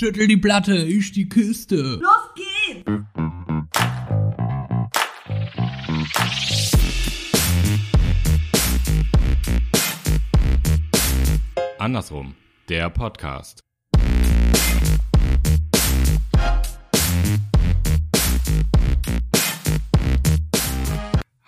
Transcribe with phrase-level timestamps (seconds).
[0.00, 1.76] Schüttel die Platte, ich die Kiste.
[1.76, 2.90] Los geht's!
[11.78, 12.34] Andersrum,
[12.70, 13.60] der Podcast.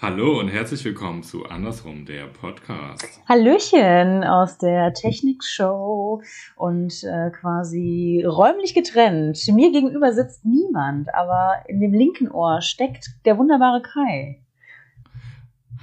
[0.02, 3.06] Hallo und herzlich willkommen zu Andersrum, der Podcast.
[3.28, 6.20] Hallöchen aus der Technikshow
[6.56, 9.38] und äh, quasi räumlich getrennt.
[9.52, 14.40] Mir gegenüber sitzt niemand, aber in dem linken Ohr steckt der wunderbare Kai.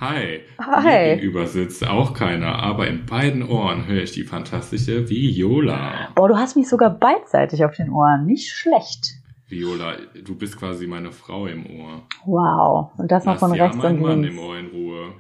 [0.02, 0.42] Hi.
[0.60, 0.84] Hi.
[0.84, 6.10] Mir gegenüber sitzt auch keiner, aber in beiden Ohren höre ich die fantastische Viola.
[6.16, 8.26] Boah, du hast mich sogar beidseitig auf den Ohren.
[8.26, 9.19] Nicht schlecht.
[9.50, 12.04] Viola, du bist quasi meine Frau im Ohr.
[12.26, 12.92] Wow.
[12.98, 14.38] Und das noch Lass von ja rechts meinen und Mann links.
[14.38, 15.14] im Ohr in Ruhe.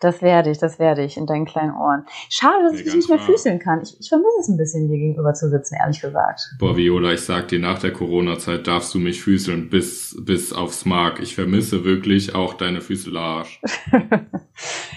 [0.00, 2.04] Das werde ich, das werde ich in deinen kleinen Ohren.
[2.28, 3.26] Schade, dass Nee, ich dich nicht mehr wahr.
[3.26, 3.80] füßeln kann.
[3.82, 6.40] Ich, ich vermisse es ein bisschen, dir gegenüber zu sitzen, ehrlich gesagt.
[6.58, 10.84] Boah, Viola, ich sag dir, nach der Corona-Zeit darfst du mich füßeln bis, bis aufs
[10.84, 11.20] Mark.
[11.20, 13.48] Ich vermisse wirklich auch deine Füßelage.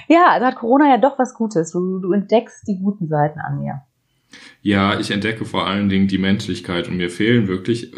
[0.07, 1.71] ja, da hat Corona ja doch was Gutes.
[1.71, 3.81] Du, du entdeckst die guten Seiten an mir.
[4.61, 7.93] Ja, ich entdecke vor allen Dingen die Menschlichkeit und mir fehlen wirklich,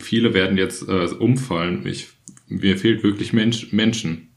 [0.00, 2.10] viele werden jetzt äh, umfallen, ich,
[2.48, 4.28] mir fehlt wirklich Mensch, Menschen.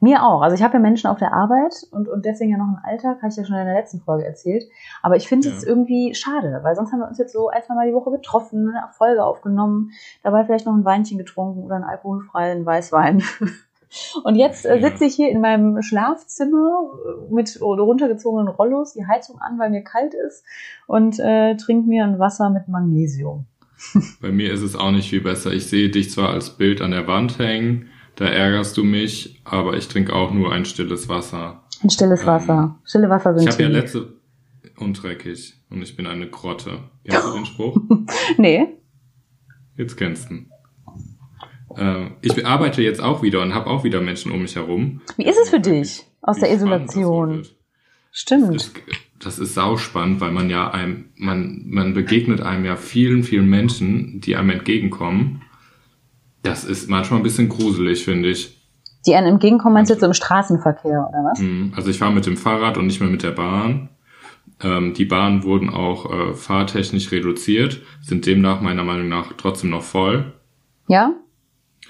[0.00, 0.40] Mir auch.
[0.40, 3.18] Also ich habe ja Menschen auf der Arbeit und, und deswegen ja noch einen Alltag,
[3.18, 4.64] habe ich ja schon in der letzten Folge erzählt.
[5.02, 5.54] Aber ich finde Ja.
[5.54, 8.10] es irgendwie schade, weil sonst haben wir uns jetzt so ein, zwei Mal die Woche
[8.10, 9.90] getroffen, eine Folge aufgenommen,
[10.22, 13.22] dabei vielleicht noch ein Weinchen getrunken oder einen alkoholfreien Weißwein.
[14.24, 16.90] Und jetzt äh, sitze ich hier in meinem Schlafzimmer
[17.30, 20.44] äh, mit runtergezogenen Rollos, die Heizung an, weil mir kalt ist
[20.86, 23.46] und äh, trinke mir ein Wasser mit Magnesium.
[24.20, 25.52] Bei mir ist es auch nicht viel besser.
[25.52, 29.76] Ich sehe dich zwar als Bild an der Wand hängen, da ärgerst du mich, aber
[29.76, 31.62] ich trinke auch nur ein stilles Wasser.
[31.82, 32.78] Ein stilles Ähm, Wasser.
[32.84, 34.14] Stille Wasser sind Ich habe ja letzte
[34.78, 36.80] und dreckig und ich bin eine Grotte.
[37.04, 37.80] Kennst du den Spruch?
[38.36, 38.66] Nee.
[39.76, 40.50] Jetzt kennst du ihn.
[41.76, 45.00] Ähm, ich arbeite jetzt auch wieder und habe auch wieder Menschen um mich herum.
[45.16, 47.36] Wie ist es für dich aus der das Isolation?
[47.36, 47.54] wird.
[48.10, 48.54] Stimmt.
[48.54, 48.72] Das,
[49.20, 54.20] das ist sauspannend, weil man ja einem, man, man begegnet einem ja vielen, vielen Menschen,
[54.20, 55.42] die einem entgegenkommen.
[56.42, 58.56] Das ist manchmal ein bisschen gruselig, finde ich.
[59.06, 61.40] Die einem entgegenkommen, meinst du jetzt so im Straßenverkehr, oder was?
[61.40, 61.72] Mhm.
[61.76, 63.90] Also ich fahre mit dem Fahrrad und nicht mehr mit der Bahn.
[64.60, 69.82] Ähm, die Bahnen wurden auch äh, fahrtechnisch reduziert, sind demnach meiner Meinung nach trotzdem noch
[69.82, 70.32] voll.
[70.88, 71.12] Ja?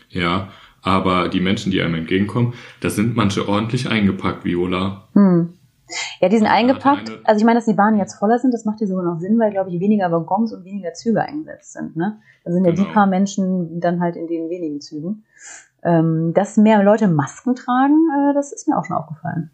[0.09, 0.49] Ja,
[0.83, 5.09] aber die Menschen, die einem entgegenkommen, da sind manche ordentlich eingepackt, Viola.
[5.15, 5.55] Hm.
[6.21, 7.11] Ja, die sind eingepackt.
[7.25, 9.39] Also ich meine, dass die Bahnen jetzt voller sind, das macht ja sogar noch Sinn,
[9.39, 11.97] weil, glaube ich, weniger Waggons und weniger Züge eingesetzt sind.
[11.97, 12.19] Ne?
[12.45, 12.93] Da sind ja die Genau.
[12.93, 15.25] paar Menschen dann halt in den wenigen Zügen.
[15.83, 19.51] Ähm, dass mehr Leute Masken tragen, äh, das ist mir auch schon aufgefallen.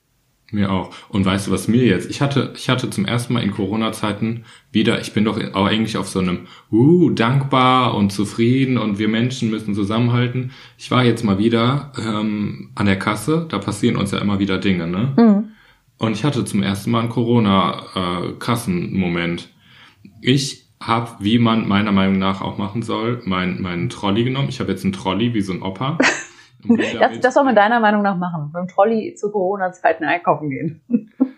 [0.55, 0.95] Mir auch.
[1.09, 2.09] Und weißt du, was mir jetzt?
[2.09, 5.97] Ich hatte, ich hatte zum ersten Mal in Corona-Zeiten wieder, ich bin doch auch eigentlich
[5.97, 10.53] auf so einem, uh, dankbar und zufrieden und wir Menschen müssen zusammenhalten.
[10.79, 14.59] Ich war jetzt mal wieder ähm, an der Kasse, da passieren uns ja immer wieder
[14.59, 15.13] Dinge, ne?
[15.17, 15.49] Mhm.
[15.99, 19.49] Und ich hatte zum ersten Mal einen Corona-Kassenmoment.
[20.21, 24.51] ich habe, wie man meiner Meinung nach auch machen soll, mein, meinen Trolley genommen.
[24.51, 25.99] Ich habe jetzt einen Trolley wie so ein Opa.
[26.69, 28.53] Und Das, das soll man deiner Meinung nach machen.
[28.57, 30.81] Dem Trolley zu Corona-Zeiten einkaufen gehen.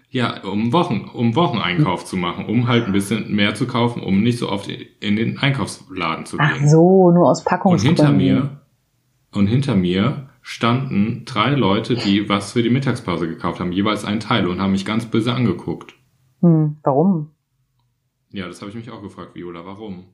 [0.09, 4.22] Ja, um Wochen, um Wocheneinkauf zu machen, um halt ein bisschen mehr zu kaufen, um
[4.22, 6.69] nicht so oft in den Einkaufsladen zu Ach gehen.
[6.69, 7.97] so, nur aus und Packungsgründen.
[8.06, 8.60] hinter mir,
[9.32, 14.20] und hinter mir standen drei Leute, die was für die Mittagspause gekauft haben, jeweils ein
[14.20, 15.94] Teil und haben mich ganz böse angeguckt.
[16.41, 17.32] Hm, warum?
[18.31, 20.04] Ja, das habe ich mich auch gefragt, Viola, warum?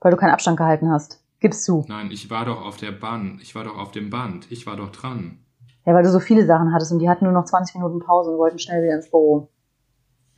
[0.00, 1.23] Weil du keinen Abstand gehalten hast.
[1.44, 1.84] Gib's zu.
[1.88, 4.76] Nein, ich war doch auf der Bahn, ich war doch auf dem Band, ich war
[4.76, 5.40] doch dran.
[5.84, 8.30] Ja, weil du so viele Sachen hattest und die hatten nur noch 20 Minuten Pause
[8.30, 9.50] und wollten schnell wieder ins Büro.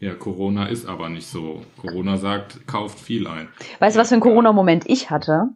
[0.01, 1.61] Ja, Corona ist aber nicht so.
[1.81, 3.47] Corona sagt, kauft viel ein.
[3.79, 5.51] Weißt du, was für ein Corona-Moment ich hatte?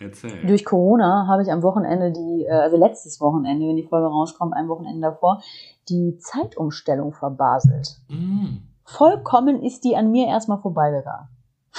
[0.00, 0.44] Erzähl.
[0.44, 4.54] Durch Corona habe ich am Wochenende die, äh, also letztes Wochenende, wenn die Folge rauskommt,
[4.54, 5.40] ein Wochenende davor,
[5.88, 8.00] die Zeitumstellung verbaselt.
[8.08, 11.28] Mm, Vollkommen ist die an mir erstmal vorbeigegangen.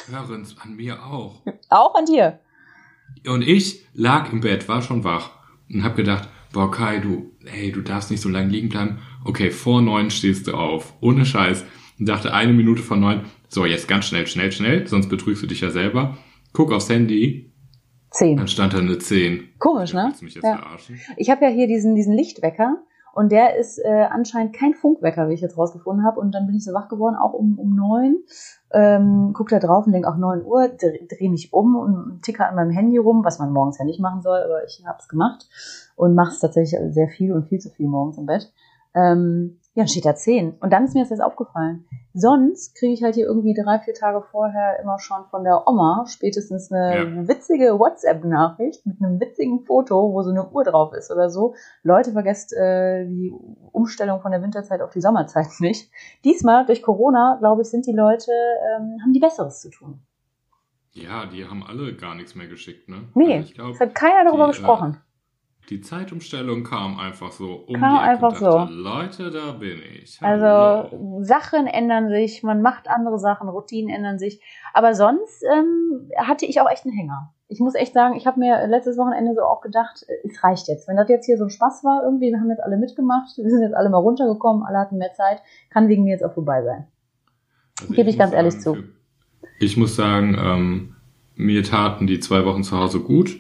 [0.07, 1.41] hören's an mir auch.
[1.69, 2.39] Auch an dir.
[3.27, 5.31] Und ich lag im Bett, war schon wach
[5.71, 8.99] und hab gedacht, boah Kai, du, hey, du darfst nicht so lange liegen bleiben.
[9.23, 11.65] Okay, vor neun stehst du auf, ohne Scheiß.
[11.99, 15.47] Und dachte eine Minute vor neun, so jetzt ganz schnell, schnell, schnell, sonst betrügst du
[15.47, 16.17] dich ja selber.
[16.53, 17.51] Guck aufs Handy,
[18.11, 18.37] Zehn.
[18.37, 19.49] dann stand da eine 10.
[19.59, 20.13] Komisch, ne?
[20.21, 20.57] Mich jetzt Ja.
[20.57, 20.99] verarschen?
[21.17, 22.77] Ich habe ja hier diesen, diesen Lichtwecker
[23.13, 26.19] und der ist äh, anscheinend kein Funkwecker, wie ich jetzt rausgefunden habe.
[26.19, 28.17] Und dann bin ich so wach geworden, auch um, um neun.
[28.73, 32.49] Ähm, guck da drauf und denk auch 9 Uhr, dreh, dreh mich um und ticker
[32.49, 35.07] an meinem Handy rum, was man morgens ja nicht machen soll, aber ich habe es
[35.07, 35.47] gemacht
[35.95, 38.51] und mache es tatsächlich sehr viel und viel zu viel morgens im Bett.
[38.93, 40.53] Ähm, Ja, dann steht da 10.
[40.61, 41.85] Und dann ist mir das jetzt aufgefallen.
[42.13, 46.05] Sonst kriege ich halt hier irgendwie drei, vier Tage vorher immer schon von der Oma
[46.07, 47.27] spätestens eine Ja.
[47.27, 51.55] witzige WhatsApp-Nachricht mit einem witzigen Foto, wo so eine Uhr drauf ist oder so.
[51.83, 53.33] Leute, vergesst äh, die
[53.73, 55.91] Umstellung von der Winterzeit auf die Sommerzeit nicht.
[56.23, 59.99] Diesmal durch Corona, glaube ich, sind die Leute, ähm, haben die Besseres zu tun.
[60.93, 63.09] Ja, die haben alle gar nichts mehr geschickt, ne?
[63.13, 65.01] Nee, Also ich glaub, es hat keiner darüber die, gesprochen.
[65.69, 68.73] Die Zeitumstellung kam einfach so um Kam die Ecke einfach dachte, so.
[68.73, 70.19] Leute, da bin ich.
[70.21, 71.19] Also Hallo.
[71.23, 74.39] Sachen ändern sich, man macht andere Sachen, Routinen ändern sich.
[74.73, 77.31] Aber sonst ähm, hatte ich auch echt einen Hänger.
[77.47, 80.67] Ich muss echt sagen, ich habe mir letztes Wochenende so auch gedacht, äh, es reicht
[80.67, 80.87] jetzt.
[80.87, 83.49] Wenn das jetzt hier so ein Spaß war, irgendwie, wir haben jetzt alle mitgemacht, wir
[83.49, 85.41] sind jetzt alle mal runtergekommen, alle hatten mehr Zeit,
[85.71, 86.87] kann wegen mir jetzt auch vorbei sein.
[87.81, 88.73] Also gebe ich muss ganz ehrlich sagen, zu.
[88.75, 90.95] für- Ich muss sagen, ähm,
[91.35, 93.39] mir taten die zwei Wochen zu Hause gut,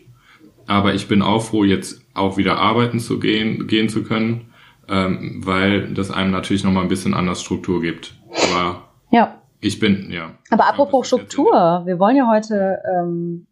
[0.67, 4.53] aber ich bin auch froh, jetzt auch wieder arbeiten zu gehen, gehen zu können,
[4.87, 8.15] ähm, weil das einem natürlich nochmal ein bisschen anders Struktur gibt.
[8.51, 10.31] Aber Ja, ich bin, ja.
[10.49, 11.51] aber apropos Struktur,
[11.85, 13.47] wir wollen ja heute ähm,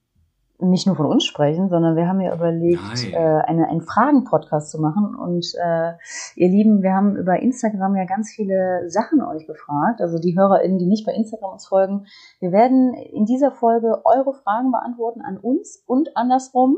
[0.64, 4.80] nicht nur von uns sprechen, sondern wir haben ja überlegt, äh, eine, einen Fragen-Podcast zu
[4.80, 5.16] machen.
[5.16, 5.94] Und äh,
[6.36, 10.02] ihr Lieben, wir haben über Instagram ja ganz viele Sachen euch gefragt.
[10.02, 12.06] Also die HörerInnen, die nicht bei Instagram uns folgen.
[12.40, 16.78] Wir werden in dieser Folge eure Fragen beantworten an uns und andersrum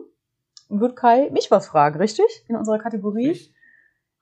[0.69, 2.25] wird Kai mich was fragen, richtig?
[2.47, 3.27] In unserer Kategorie.
[3.27, 3.55] Richtig.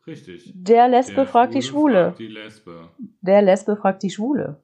[0.06, 0.51] Richtig.
[0.56, 2.07] Der Lesbe Der fragt die Schwule.
[2.07, 2.90] Fragt die Lesbe.
[3.22, 4.62] Der Lesbe fragt die Schwule.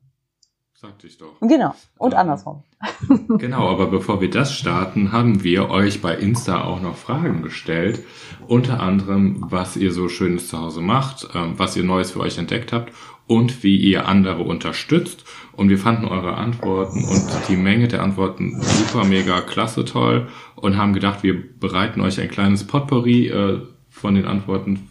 [0.82, 1.34] Sagte ich doch.
[1.42, 1.76] Genau.
[1.98, 2.64] Und Ähm, andersrum.
[3.38, 8.06] Genau, aber bevor wir das starten, haben wir euch bei Insta auch noch Fragen gestellt.
[8.48, 12.38] Unter anderem, was ihr so Schönes zu Hause macht, ähm, was ihr Neues für euch
[12.38, 12.94] entdeckt habt
[13.28, 15.26] und wie ihr andere unterstützt.
[15.52, 20.78] Und wir fanden eure Antworten und die Menge der Antworten super, mega, klasse, toll und
[20.78, 24.90] haben gedacht, wir bereiten euch ein kleines Potpourri äh, von den Antworten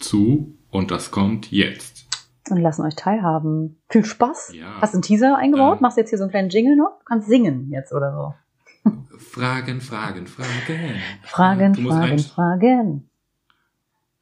[0.00, 2.07] zu und das kommt jetzt.
[2.50, 3.78] Und lassen euch teilhaben.
[3.88, 4.52] Viel Spaß.
[4.54, 4.80] Ja.
[4.80, 5.76] Hast du einen Teaser eingebaut?
[5.76, 5.82] Ähm.
[5.82, 6.98] Machst du jetzt hier so einen kleinen Jingle noch?
[6.98, 8.34] Du kannst singen jetzt oder so.
[9.18, 11.00] Fragen, Fragen, Fragen.
[11.22, 13.08] Fragen, Du Fragen, Fragen.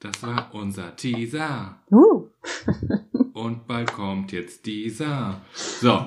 [0.00, 1.76] Das war unser Teaser.
[1.90, 2.24] Uh.
[3.32, 5.40] Und bald kommt jetzt dieser.
[5.54, 6.06] So.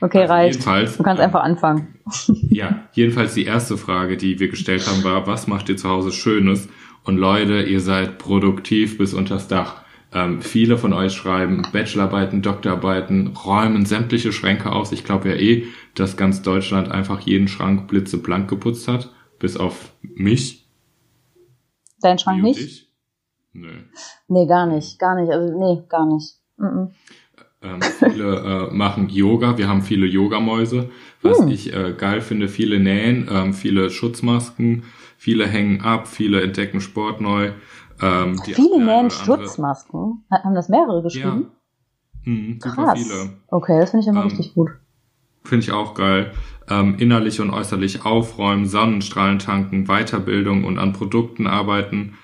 [0.00, 0.98] Okay, Also reicht.
[0.98, 1.94] Du kannst einfach anfangen.
[2.52, 6.12] Ja, jedenfalls die erste Frage, die wir gestellt haben, war, was macht ihr zu Hause
[6.12, 6.68] Schönes?
[7.04, 9.82] Und Leute, ihr seid produktiv bis unters Dach.
[10.14, 14.92] Ähm, viele von euch schreiben Bachelorarbeiten, Doktorarbeiten, räumen sämtliche Schränke aus.
[14.92, 15.64] Ich glaube ja eh,
[15.94, 19.10] dass ganz Deutschland einfach jeden Schrank blitzeblank geputzt hat.
[19.38, 20.68] Bis auf mich.
[22.00, 22.60] Dein Schrank nicht?
[22.60, 22.92] Ich.
[23.52, 23.70] Nö.
[24.28, 24.98] Nee, gar nicht.
[24.98, 25.30] Gar nicht.
[25.32, 26.36] Also, nee, gar nicht.
[26.56, 26.90] Mhm.
[27.62, 29.56] Ähm, viele äh, machen Yoga.
[29.56, 30.90] Wir haben viele Yogamäuse.
[31.22, 31.48] Was Hm.
[31.48, 34.82] ich äh, geil finde, viele nähen, ähm, viele Schutzmasken,
[35.16, 37.52] viele hängen ab, viele entdecken Sport neu.
[38.02, 40.24] Ähm, die- Viele nähen andere- Schutzmasken.
[40.30, 41.02] Ha- Haben das mehrere Ja.
[41.02, 41.46] geschrieben?
[42.24, 42.98] Hm, super Krass.
[43.02, 43.30] viele.
[43.48, 44.70] Okay, das finde ich immer Ähm, richtig gut.
[45.44, 46.32] Finde ich auch geil.
[46.70, 52.14] Ähm, innerlich und äußerlich aufräumen, Sonnenstrahlen tanken, Weiterbildung und an Produkten arbeiten.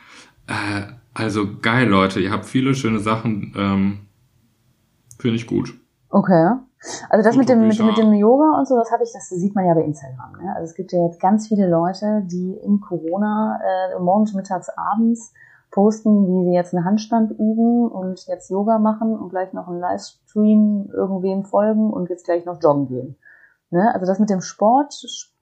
[0.47, 2.21] Äh, also geil, Leute.
[2.21, 3.53] Ihr habt viele schöne Sachen.
[3.57, 3.99] Ähm,
[5.19, 5.75] Finde ich gut.
[6.11, 6.53] Okay.
[7.11, 9.53] Also das mit dem, mit, mit dem Yoga und so, das habe ich, das sieht
[9.57, 10.33] man ja bei Instagram.
[10.41, 10.55] Ne?
[10.55, 15.35] Also es gibt ja jetzt ganz viele Leute, die in Corona äh, morgens, mittags, abends
[15.71, 19.81] posten, wie sie jetzt einen Handstand üben und jetzt Yoga machen und gleich noch einen
[19.81, 23.17] Livestream irgendwem folgen und jetzt gleich noch joggen gehen.
[23.71, 23.93] Ne?
[23.95, 24.95] Also das mit dem Sport,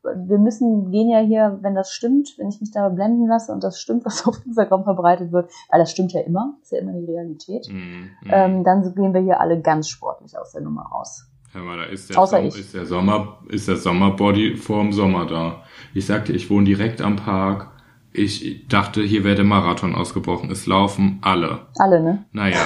[0.02, 3.62] wir müssen gehen ja hier, wenn das stimmt, wenn ich mich da blenden lasse und
[3.62, 6.92] das stimmt, was auf Instagram verbreitet wird, weil das stimmt ja immer, ist ja immer
[6.92, 8.30] die Realität, Mm, mm.
[8.30, 11.26] ähm, dann gehen wir hier alle ganz sportlich aus der Nummer raus.
[11.52, 12.58] Hör mal, da ist der, Außer Som- ich.
[12.58, 15.62] ist der Sommer, ist der Sommerbody vorm Sommer da.
[15.94, 17.70] Ich sagte, ich wohne direkt am Park.
[18.16, 20.50] Ich dachte, hier wäre der Marathon ausgebrochen.
[20.50, 21.66] Es laufen alle.
[21.78, 22.24] Alle, ne?
[22.32, 22.56] Naja,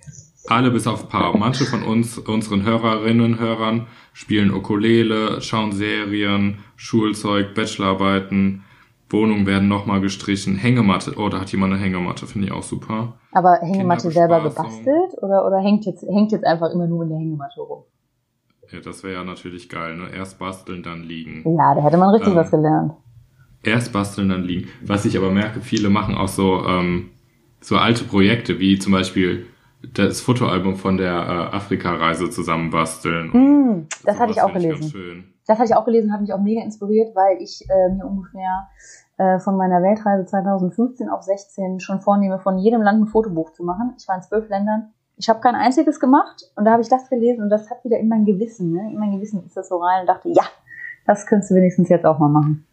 [0.48, 1.36] alle bis auf ein paar.
[1.36, 8.64] Manche von uns, unseren Hörerinnen und Hörern, spielen Ukulele, schauen Serien, Schulzeug, Bachelorarbeiten,
[9.08, 11.14] Wohnungen werden nochmal gestrichen, Hängematte.
[11.16, 13.14] Oh, da hat jemand eine Hängematte, finde ich auch super.
[13.30, 17.18] Aber Hängematte selber gebastelt oder, oder hängt, jetzt, hängt jetzt einfach immer nur in der
[17.18, 17.84] Hängematte rum?
[18.72, 20.08] Ja, das wäre ja natürlich geil, ne?
[20.12, 21.44] Erst basteln, dann liegen.
[21.56, 22.94] Ja, da hätte man richtig Ähm, was gelernt.
[23.66, 24.68] Erst basteln, dann liegen.
[24.82, 27.10] Was ich aber merke, viele machen auch so, ähm,
[27.60, 29.46] so alte Projekte, wie zum Beispiel
[29.92, 33.32] das Fotoalbum von der äh, Afrika-Reise zusammenbasteln.
[33.32, 34.90] Hm, das hatte ich auch gelesen.
[34.90, 35.24] schön.
[35.46, 38.68] Das hatte ich auch gelesen, hat mich auch mega inspiriert, weil ich äh, mir ungefähr
[39.18, 43.64] äh, von meiner Weltreise 2015 auf 16 schon vornehme, von jedem Land ein Fotobuch zu
[43.64, 43.94] machen.
[43.98, 44.92] Ich war in zwölf Ländern.
[45.16, 47.98] Ich habe kein einziges gemacht und da habe ich das gelesen und das hat wieder
[47.98, 48.90] in mein Gewissen, ne?
[48.92, 50.42] In mein Gewissen ist das so rein und dachte, ja,
[51.06, 52.66] das könntest du wenigstens jetzt auch mal machen.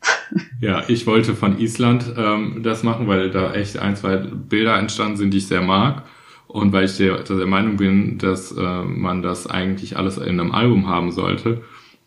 [0.59, 5.17] Ja, ich wollte von Island ähm, das machen, weil da echt ein, zwei Bilder entstanden
[5.17, 6.03] sind, die ich sehr mag.
[6.47, 10.51] Und weil ich der, der Meinung bin, dass äh, man das eigentlich alles in einem
[10.51, 11.61] Album haben sollte,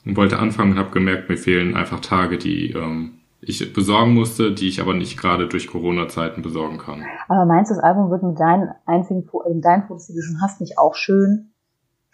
[0.06, 4.52] und wollte anfangen und habe gemerkt, mir fehlen einfach Tage, die ähm, ich besorgen musste,
[4.52, 7.04] die ich aber nicht gerade durch Corona-Zeiten besorgen kann.
[7.28, 10.40] Aber meinst du, das Album wird mit deinen einzigen mit deinen Fotos, die du schon
[10.40, 11.52] hast, nicht auch schön,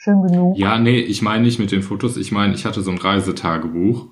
[0.03, 0.57] schön genug?
[0.59, 2.17] Ja, nee, ich meine nicht mit den Fotos.
[2.17, 4.07] Ich meine, ich hatte so ein Reisetagebuch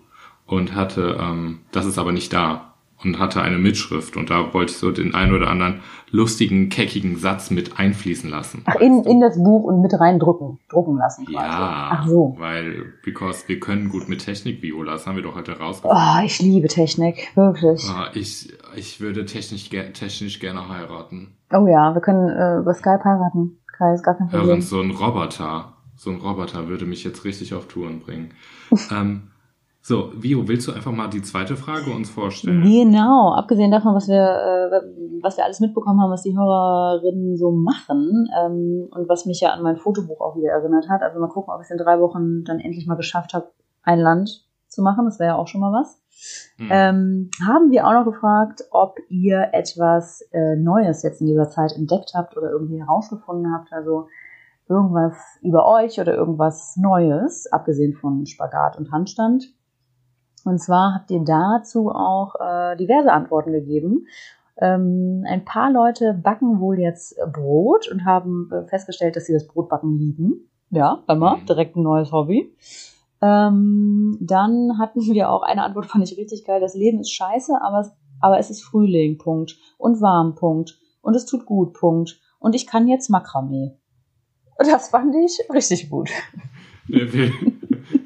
[0.47, 2.67] und hatte, ähm, das ist aber nicht da
[3.03, 5.81] und hatte eine Mitschrift und da wollte ich so den einen oder anderen
[6.11, 8.63] lustigen, keckigen Satz mit einfließen lassen.
[8.67, 11.25] Ach, in, in das Buch und mit reindrucken, drucken lassen.
[11.25, 11.37] Quasi.
[11.37, 12.35] Ja, Ach so.
[12.39, 15.99] weil, because wir können gut mit Technik, Viola, das haben wir doch heute rausgefunden.
[15.99, 17.89] Oh, ich liebe Technik, wirklich.
[17.89, 21.37] Ah, ich, ich würde technisch, ge- technisch gerne heiraten.
[21.53, 23.57] Oh ja, wir können äh, über Skype heiraten.
[23.79, 24.57] Kai ist gar kein Problem.
[24.57, 28.33] und so ein Roboter, so ein Roboter würde mich jetzt richtig auf Touren bringen.
[28.91, 29.25] ähm,
[29.83, 32.63] so, Vio, willst du einfach mal die zweite Frage uns vorstellen?
[32.63, 37.51] Genau, abgesehen davon, was wir, äh, was wir alles mitbekommen haben, was die Hörerinnen so
[37.51, 41.03] machen ähm, und was mich ja an mein Fotobuch auch wieder erinnert hat.
[41.03, 43.51] Also mal gucken, ob ich es in drei Wochen dann endlich mal geschafft habe,
[43.83, 45.05] ein Land zu machen.
[45.05, 46.01] Das wäre ja auch schon mal was.
[46.57, 46.69] Hm.
[46.71, 51.73] Ähm, haben wir auch noch gefragt, ob ihr etwas äh, Neues jetzt in dieser Zeit
[51.73, 53.71] entdeckt habt oder irgendwie herausgefunden habt.
[53.73, 54.09] Also
[54.71, 59.53] irgendwas über euch oder irgendwas Neues, abgesehen von Spagat und Handstand.
[60.45, 64.07] Und zwar habt ihr dazu auch äh, diverse Antworten gegeben.
[64.57, 69.47] Ähm, ein paar Leute backen wohl jetzt Brot und haben äh, festgestellt, dass sie das
[69.47, 70.51] Brotbacken lieben.
[70.71, 71.47] Ja, immer, Mhm.
[71.47, 72.55] direkt ein neues Hobby.
[73.23, 76.61] Ähm, dann hatten wir auch eine Antwort, fand ich richtig geil.
[76.61, 79.57] Das Leben ist scheiße, aber es, aber es ist Frühling, Punkt.
[79.79, 80.79] Und warm, Punkt.
[81.03, 82.21] Und es tut gut, Punkt.
[82.39, 83.77] Und ich kann jetzt Makramee.
[84.61, 86.11] Das fand ich richtig gut.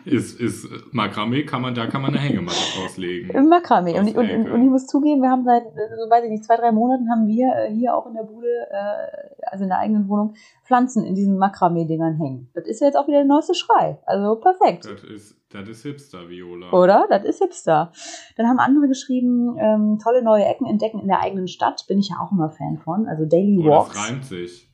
[0.05, 3.31] ist, ist Makramee, kann man, da kann man eine Hängematte rauslegen.
[3.31, 3.99] Im Makramee.
[3.99, 6.45] Und, ich- und, und, ich muss zugeben, wir haben seit, äh, so weiß ich nicht,
[6.45, 9.79] zwei, drei Monaten haben wir äh, hier auch in der Bude, äh, also in der
[9.79, 10.35] eigenen Wohnung,
[10.65, 12.51] Pflanzen in diesen Makramee-Dingern hängen.
[12.55, 13.99] Das ist ja jetzt auch wieder der neueste Schrei.
[14.07, 14.85] Also perfekt.
[14.85, 16.71] Das ist, das ist Hipster, Viola.
[16.73, 17.07] Oder?
[17.09, 17.93] Das ist Hipster.
[18.37, 21.85] Dann haben andere geschrieben, ähm, tolle neue Ecken entdecken in der eigenen Stadt.
[21.89, 23.07] Bin ich ja auch immer Fan von.
[23.07, 23.95] Also Daily Oh, Walks.
[23.95, 24.71] das reimt sich.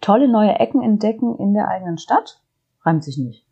[0.00, 2.40] Tolle neue Ecken entdecken in der eigenen Stadt.
[2.84, 3.44] Reimt sich nicht.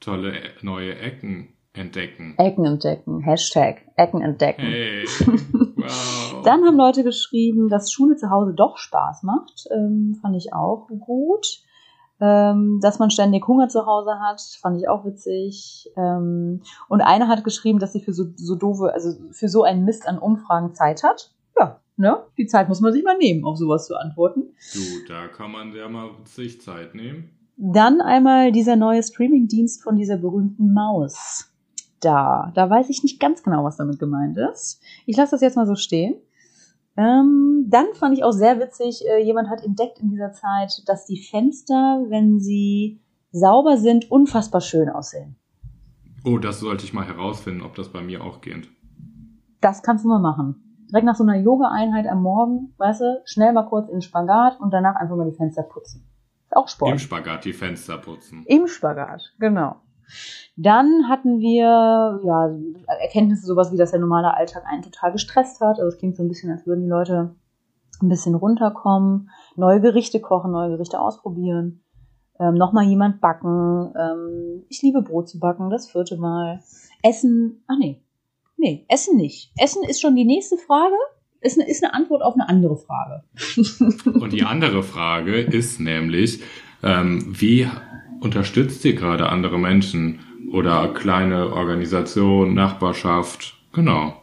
[0.00, 2.34] Tolle e- neue Ecken entdecken.
[2.38, 3.20] Ecken entdecken.
[3.20, 4.62] Hashtag Ecken entdecken.
[4.62, 5.04] Hey,
[5.76, 6.42] wow.
[6.44, 9.66] Dann haben Leute geschrieben, dass Schule zu Hause doch Spaß macht.
[9.70, 11.62] Ähm, fand ich auch gut.
[12.22, 15.90] Ähm, dass man ständig Hunger zu Hause hat, fand ich auch witzig.
[15.96, 19.84] Ähm, und eine hat geschrieben, dass sie für so, so doofe, also für so einen
[19.84, 21.32] Mist an Umfragen Zeit hat.
[21.58, 22.24] Ja, ne?
[22.36, 24.54] Die Zeit muss man sich mal nehmen, auf sowas zu antworten.
[24.72, 27.30] Du, da kann man ja mal sich Zeit nehmen.
[27.56, 31.52] Dann einmal dieser neue Streamingdienst von dieser berühmten Maus.
[32.00, 34.80] Da, da weiß ich nicht ganz genau, was damit gemeint ist.
[35.04, 36.16] Ich lasse das jetzt mal so stehen.
[36.96, 41.06] Ähm, dann fand ich auch sehr witzig, äh, jemand hat entdeckt in dieser Zeit, dass
[41.06, 45.36] die Fenster, wenn sie sauber sind, unfassbar schön aussehen.
[46.24, 48.68] Oh, das sollte ich mal herausfinden, ob das bei mir auch geht.
[49.60, 50.69] Das kannst du mal machen.
[50.90, 54.60] Direkt nach so einer Yoga-Einheit am Morgen, weißt du, schnell mal kurz in den Spagat
[54.60, 56.08] und danach einfach mal die Fenster putzen.
[56.44, 56.92] Ist auch Sport.
[56.92, 58.44] Im Spagat die Fenster putzen.
[58.46, 59.76] Im Spagat, genau.
[60.56, 62.50] Dann hatten wir ja
[63.00, 65.78] Erkenntnisse, sowas wie, dass der normale Alltag einen total gestresst hat.
[65.78, 67.36] Also es klingt so ein bisschen, als würden die Leute
[68.02, 71.82] ein bisschen runterkommen, neue Gerichte kochen, neue Gerichte ausprobieren,
[72.38, 73.92] ähm, nochmal jemand backen.
[73.96, 76.60] Ähm, ich liebe Brot zu backen, das vierte Mal.
[77.02, 78.02] Essen, ach nee,
[78.60, 79.52] nee, Essen nicht.
[79.56, 80.94] Essen ist schon die nächste Frage.
[81.40, 83.24] Ist eine, ist eine Antwort auf eine andere Frage.
[84.20, 86.42] Und die andere Frage ist nämlich,
[86.82, 87.66] ähm, wie
[88.20, 90.20] unterstützt ihr gerade andere Menschen
[90.52, 93.54] oder kleine Organisation, Nachbarschaft?
[93.72, 94.14] Genau.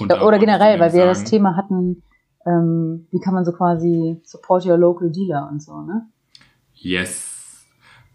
[0.00, 2.02] Und da Oder generell, weil wir das sagen, Thema hatten,
[2.46, 6.08] ähm, wie kann man so quasi support your local dealer und so, ne?
[6.74, 7.35] Yes.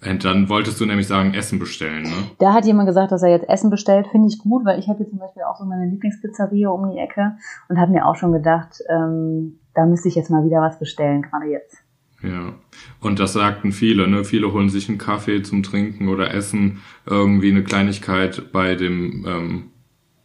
[0.04, 2.10] Und dann wolltest du nämlich sagen, Essen bestellen, ne?
[2.40, 5.00] Da hat jemand gesagt, dass er jetzt Essen bestellt, finde ich gut, weil ich habe
[5.00, 7.38] jetzt zum Beispiel auch so meine Lieblingspizzeria um die Ecke
[7.70, 11.22] und habe mir auch schon gedacht, ähm, da müsste ich jetzt mal wieder was bestellen,
[11.22, 11.78] gerade jetzt.
[12.24, 12.54] Ja.
[13.00, 14.24] Und das sagten viele, ne?
[14.24, 19.64] Viele holen sich einen Kaffee zum Trinken oder essen irgendwie eine Kleinigkeit bei dem ähm,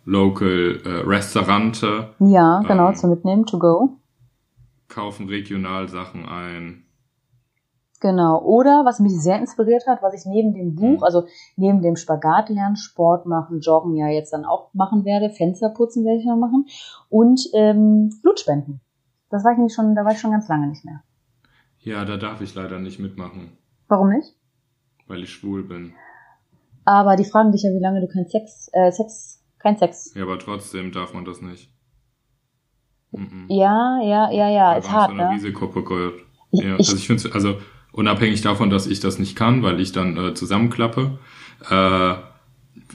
[0.07, 2.95] Local äh, Restaurante, Ja, genau, Ähm.
[2.95, 3.99] zum Mitnehmen, to go.
[4.89, 6.85] kaufen regional Sachen ein.
[8.01, 8.43] Genau.
[8.43, 11.03] Oder was mich sehr inspiriert hat, was ich neben dem Buch, Mhm.
[11.03, 11.25] also
[11.57, 16.05] neben dem Spagat lernen, Sport machen, Joggen ja jetzt dann auch machen werde, Fenster putzen
[16.05, 16.67] werde ich noch machen
[17.09, 18.81] und ähm, Blutspenden.
[19.31, 21.03] Das war ich nämlich schon, da war ich schon ganz lange nicht mehr.
[21.79, 23.57] Ja, da darf ich leider nicht mitmachen,
[23.89, 24.35] Warum nicht?
[25.07, 25.93] weil ich schwul bin.
[26.85, 30.13] Aber die fragen dich ja, wie lange du kein Sex, äh, Sex, kein Sex.
[30.15, 31.73] Ja, aber trotzdem darf man das nicht.
[33.13, 33.47] Mhm.
[33.49, 35.31] Ja, ja, ja, ja, ist hart, ne?
[35.31, 36.13] Risikogruppe.
[36.51, 37.55] Ja, ich, also ich finde also
[37.97, 41.19] unabhängig davon, dass ich das nicht kann, weil ich dann äh, zusammenklappe,
[41.71, 42.15] äh,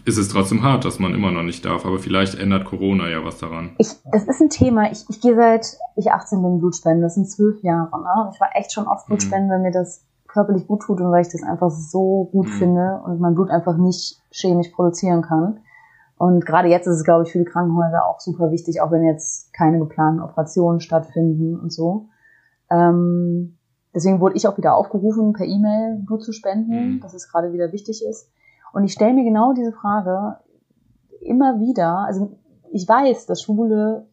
[0.05, 1.85] ist es trotzdem hart, dass man immer noch nicht darf.
[1.85, 3.71] Aber vielleicht ändert Corona ja was daran.
[3.77, 4.91] ich, das ist ein Thema.
[4.91, 5.65] Ich, ich gehe seit
[5.95, 7.01] ich 18 bin Blutspenden.
[7.01, 7.99] Das sind zwölf Jahre.
[7.99, 8.31] Ne?
[8.33, 9.11] Ich war echt schon oft Mhm.
[9.15, 12.51] Blutspenden, weil mir das körperlich gut tut und weil ich das einfach so gut Mhm.
[12.53, 15.59] finde und mein Blut einfach nicht chemisch produzieren kann.
[16.17, 19.03] Und gerade jetzt ist es, glaube ich, für die Krankenhäuser auch super wichtig, auch wenn
[19.03, 22.05] jetzt keine geplanten Operationen stattfinden und so.
[22.69, 23.57] Ähm,
[23.93, 26.99] deswegen wurde ich auch wieder aufgerufen, per E-Mail Blut zu spenden, Mhm.
[27.01, 28.29] dass es gerade wieder wichtig ist.
[28.73, 30.37] Und ich stelle mir genau diese Frage
[31.21, 31.99] immer wieder.
[31.99, 32.37] Also
[32.71, 34.07] ich weiß, dass Schwule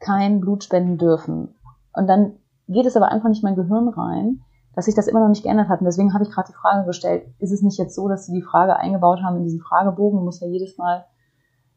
[0.00, 1.54] kein Blut spenden dürfen.
[1.92, 2.36] Und dann
[2.68, 4.40] geht es aber einfach nicht in mein Gehirn rein,
[4.74, 5.80] dass sich das immer noch nicht geändert hat.
[5.80, 8.32] Und deswegen habe ich gerade die Frage gestellt, ist es nicht jetzt so, dass sie
[8.32, 10.20] die Frage eingebaut haben in diesen Fragebogen?
[10.20, 11.04] Du musst ja jedes Mal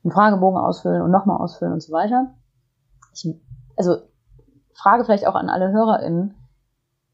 [0.03, 2.33] einen Fragebogen ausfüllen und nochmal ausfüllen und so weiter.
[3.13, 3.27] Ich,
[3.77, 3.97] also
[4.73, 6.35] Frage vielleicht auch an alle HörerInnen.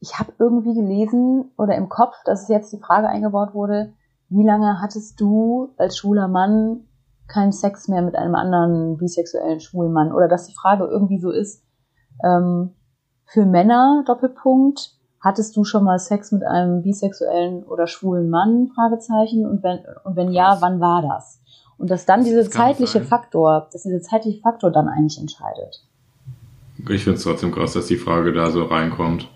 [0.00, 3.92] Ich habe irgendwie gelesen oder im Kopf, dass es jetzt die Frage eingebaut wurde,
[4.28, 6.84] wie lange hattest du als schwuler Mann
[7.28, 10.12] keinen Sex mehr mit einem anderen bisexuellen schwulen Mann?
[10.12, 11.62] Oder dass die Frage irgendwie so ist,
[12.24, 12.70] ähm,
[13.26, 18.70] für Männer, Doppelpunkt, hattest du schon mal Sex mit einem bisexuellen oder schwulen Mann?
[18.74, 19.46] Fragezeichen.
[19.46, 21.40] Und wenn, und wenn ja, wann war das?
[21.76, 23.04] Und dass dann dieser Das kann zeitliche sein.
[23.04, 25.84] Faktor, dass dieser zeitliche Faktor dann eigentlich entscheidet.
[26.88, 29.28] Ich finde es trotzdem krass, dass die Frage da so reinkommt.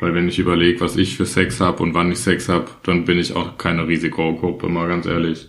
[0.00, 3.04] Weil wenn ich überlege, was ich für Sex habe und wann ich Sex habe, dann
[3.04, 5.48] bin ich auch keine Risikogruppe, mal ganz ehrlich.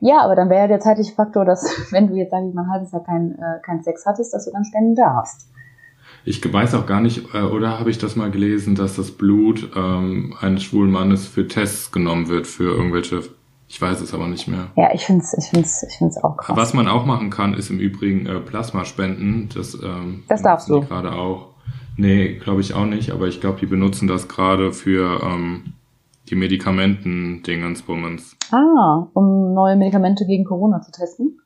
[0.00, 2.64] Ja, aber dann wäre ja der zeitliche Faktor, dass, wenn du jetzt, sag ich mal,
[2.64, 5.48] ein halbes Jahr keinen äh, keinen Sex hattest, dass du dann spenden darfst.
[6.24, 9.70] Ich weiß auch gar nicht, äh, oder habe ich das mal gelesen, dass das Blut
[9.76, 13.22] ähm, eines schwulen Mannes für Tests genommen wird, für irgendwelche,
[13.68, 14.66] ich weiß es aber nicht mehr.
[14.76, 16.56] Ja, ich find's, ich find's, ich find's auch krass.
[16.56, 19.48] Was man auch machen kann, ist im Übrigen äh, Plasma spenden.
[19.54, 20.80] Das, ähm, Das darfst du.
[20.80, 21.55] gerade auch.
[21.96, 25.72] Nee, glaube ich auch nicht, aber ich glaube, die benutzen das gerade für ähm,
[26.28, 28.36] die Medikamenten-Dingensbummens.
[28.50, 31.38] Ah, um neue Medikamente gegen Corona zu testen?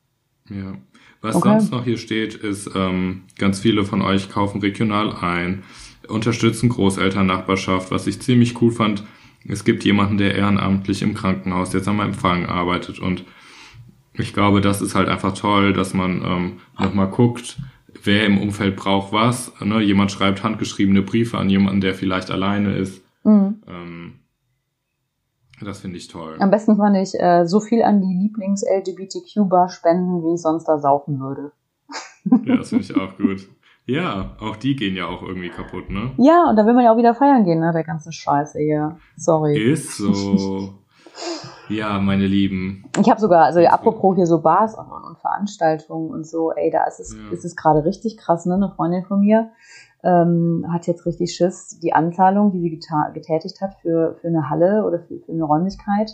[0.48, 0.74] Ja.
[1.22, 1.50] Was Okay.
[1.50, 5.62] sonst noch hier steht, ist, ähm, ganz viele von euch kaufen regional ein,
[6.08, 9.04] unterstützen Großelternnachbarschaft, was ich ziemlich cool fand.
[9.46, 13.24] Es gibt jemanden, der ehrenamtlich im Krankenhaus jetzt am Empfang arbeitet und
[14.14, 17.58] ich glaube, das ist halt einfach toll, dass man ähm, nochmal guckt,
[18.04, 19.52] wer im Umfeld braucht was.
[19.60, 19.80] Ne?
[19.80, 23.02] Jemand schreibt handgeschriebene Briefe an jemanden, der vielleicht alleine ist.
[23.24, 23.62] Mhm.
[23.68, 24.12] Ähm,
[25.62, 26.36] das finde ich toll.
[26.38, 30.78] Am besten fand ich äh, so viel an die Lieblings-LGBTQ-Bar spenden, wie ich sonst da
[30.78, 31.52] saufen würde.
[32.44, 33.48] Ja, das finde ich auch gut.
[33.86, 36.12] Ja, auch die gehen ja auch irgendwie kaputt, ne?
[36.18, 37.72] Ja, und da will man ja auch wieder feiern gehen, ne?
[37.72, 38.98] Der ganze Scheiße hier.
[39.16, 39.58] Sorry.
[39.58, 40.74] Ist so.
[41.70, 42.84] Ja, meine Lieben.
[43.00, 46.84] Ich habe sogar, also apropos hier so Bars und, und, Veranstaltungen und so, ey, da
[46.84, 47.32] ist es, Ja.
[47.32, 48.54] ist es gerade richtig krass, ne?
[48.54, 49.50] Eine Freundin von mir
[50.02, 52.80] ähm, hat jetzt richtig Schiss, die Anzahlung, die sie
[53.14, 56.10] getätigt hat für, für eine Halle oder für, für eine Räumlichkeit,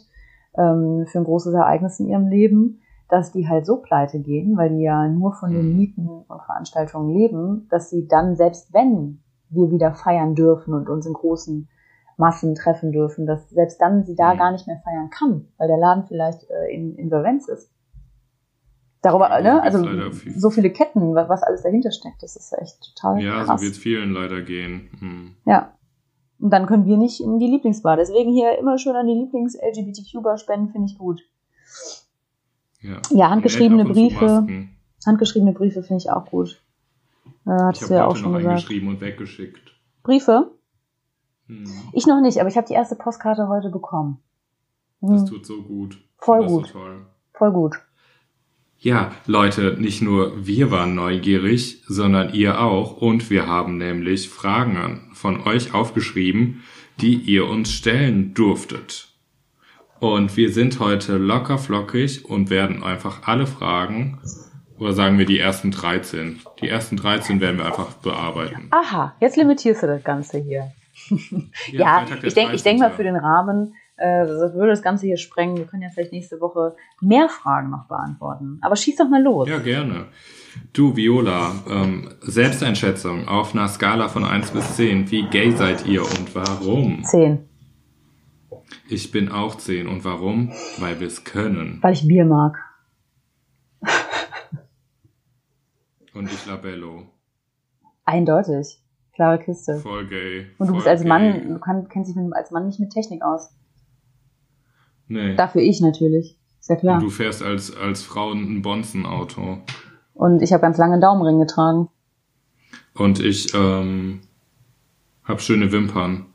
[0.58, 4.70] ähm, für ein großes Ereignis in ihrem Leben, dass die halt so pleite gehen, weil
[4.70, 5.76] die ja nur von den Mhm.
[5.76, 11.06] Mieten und Veranstaltungen leben, dass sie dann, selbst wenn wir wieder feiern dürfen und uns
[11.06, 11.68] in großen
[12.16, 14.38] Massen treffen dürfen, dass selbst dann sie da Mhm.
[14.38, 17.70] gar nicht mehr feiern kann, weil der Laden vielleicht äh, in Insolvenz ist.
[19.02, 19.92] Darüber, Ja, so ne?
[19.94, 20.38] Also viel.
[20.38, 23.60] so viele Ketten, wa- was alles dahinter steckt, das ist echt total Ja, krass.
[23.60, 24.88] so wird vielen leider gehen.
[24.98, 25.36] Hm.
[25.44, 25.72] Ja.
[26.38, 27.96] Und dann können wir nicht in die Lieblingsbar.
[27.96, 31.20] Deswegen hier immer schön an die Lieblings-LGBTQ-Bar spenden, finde ich gut.
[32.80, 34.46] Ja, Ja, handgeschriebene Briefe.
[35.06, 36.60] Handgeschriebene Briefe finde ich auch gut.
[37.46, 38.50] Äh, Ich habe ja auch schon noch gesagt.
[38.56, 39.72] eingeschrieben und weggeschickt.
[40.02, 40.50] Briefe?
[41.46, 41.64] Hm.
[41.92, 44.18] Ich noch nicht, aber ich habe die erste Postkarte heute bekommen.
[45.00, 45.98] Das Hm, tut so gut.
[46.18, 46.74] Voll das gut.
[47.34, 47.76] Voll gut.
[48.78, 52.96] Ja, Leute, nicht nur wir waren neugierig, sondern ihr auch.
[52.98, 56.62] Und wir haben nämlich Fragen von euch aufgeschrieben,
[57.00, 59.08] die ihr uns stellen durftet.
[59.98, 64.20] Und wir sind heute locker flockig und werden einfach alle Fragen,
[64.78, 66.40] oder sagen wir die ersten 13.
[66.60, 68.68] Die ersten 13 werden wir einfach bearbeiten.
[68.72, 70.70] Aha, jetzt limitierst du das Ganze hier.
[71.72, 72.96] Ja, der ich denke ich denk mal 13..
[72.96, 75.56] für den Rahmen, äh, das würde das Ganze hier sprengen.
[75.56, 78.58] Wir können ja vielleicht nächste Woche mehr Fragen noch beantworten.
[78.62, 79.48] Aber schieß doch mal los.
[79.48, 80.06] Ja, gerne.
[80.72, 85.10] Du, Viola, ähm, Selbsteinschätzung auf einer Skala von 1 bis 10.
[85.10, 87.04] Wie gay seid ihr und warum?
[87.04, 87.48] Zehn,
[88.88, 89.86] Ich bin auch 10.
[89.86, 90.52] Und warum?
[90.78, 91.78] Weil wir es können.
[91.82, 92.56] weil ich Bier mag.
[96.14, 97.02] Und ich Labello.
[98.06, 98.80] Eindeutig.
[99.16, 99.78] Klare Kiste.
[99.80, 100.46] Voll gay.
[100.58, 101.08] Und du voll bist als gay.
[101.08, 103.50] Mann, du kann, kennst dich als Mann nicht mit Technik aus.
[105.08, 105.34] Nee.
[105.34, 106.38] Dafür ich natürlich.
[106.60, 106.96] Ist ja klar.
[106.96, 109.58] Und du fährst als, als Frau ein Bonzen-Auto.
[110.12, 111.88] Und ich habe ganz lange Daumenring getragen.
[112.94, 114.20] Und ich ähm,
[115.24, 116.26] hab schöne Wimpern.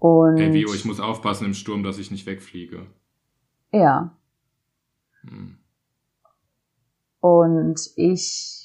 [0.00, 2.86] Und Ey, Vio, ich muss aufpassen im Sturm, dass ich nicht wegfliege.
[3.72, 4.16] ja,
[5.22, 5.56] Hm.
[7.20, 8.63] und ich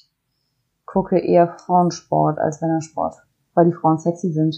[0.92, 3.16] gucke eher Frauensport als Männersport,
[3.54, 4.56] weil die Frauen sexy sind.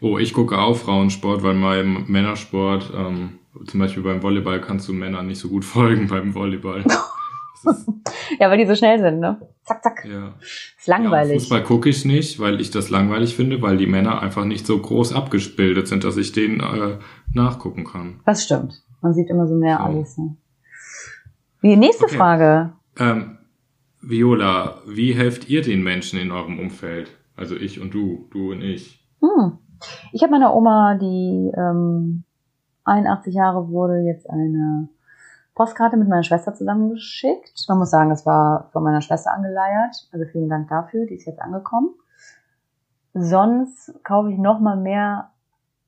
[0.00, 4.92] Oh, ich gucke auch Frauensport, weil beim Männersport, ähm, zum Beispiel beim Volleyball, kannst du
[4.92, 6.84] Männern nicht so gut folgen beim Volleyball.
[8.40, 9.40] Ja, weil die so schnell sind, ne?
[9.62, 10.04] Zack, zack.
[10.04, 10.34] ja.
[10.76, 11.34] Ist langweilig.
[11.34, 14.66] Ja, Fußball gucke ich nicht, weil ich das langweilig finde, weil die Männer einfach nicht
[14.66, 16.98] so groß abgebildet sind, dass ich denen äh,
[17.34, 18.20] nachgucken kann.
[18.24, 18.82] das stimmt.
[19.00, 19.82] Man sieht immer so mehr So.
[19.84, 20.18] alles.
[20.18, 20.36] Ne?
[21.62, 22.16] Die nächste Okay.
[22.16, 22.72] Frage.
[22.98, 23.38] Ähm,
[24.02, 27.10] Viola, wie helft ihr den Menschen in eurem Umfeld?
[27.36, 29.06] Also ich und du, du und ich.
[29.20, 29.58] Hm.
[30.12, 32.24] Ich habe meiner Oma, die ähm,
[32.84, 34.88] 81 Jahre wurde, jetzt eine
[35.54, 37.64] Postkarte mit meiner Schwester zusammengeschickt.
[37.68, 40.08] Man muss sagen, das war von meiner Schwester angeleiert.
[40.12, 41.90] Also vielen Dank dafür, die ist jetzt angekommen.
[43.14, 45.31] Sonst kaufe ich noch mal mehr,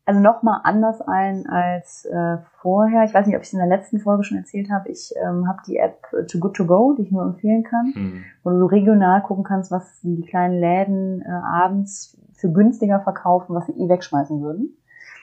[0.06, 3.04] also noch mal anders ein als äh, vorher.
[3.04, 4.90] Ich weiß nicht, ob ich es in der letzten Folge schon erzählt habe.
[4.90, 7.92] Ich ähm, habe die App äh, Too Good To Go, die ich nur empfehlen kann
[7.94, 8.24] Hm.
[8.42, 13.54] wo du so regional gucken kannst, was die kleinen Läden äh, abends für günstiger verkaufen,
[13.54, 14.76] was sie eh wegschmeißen würden.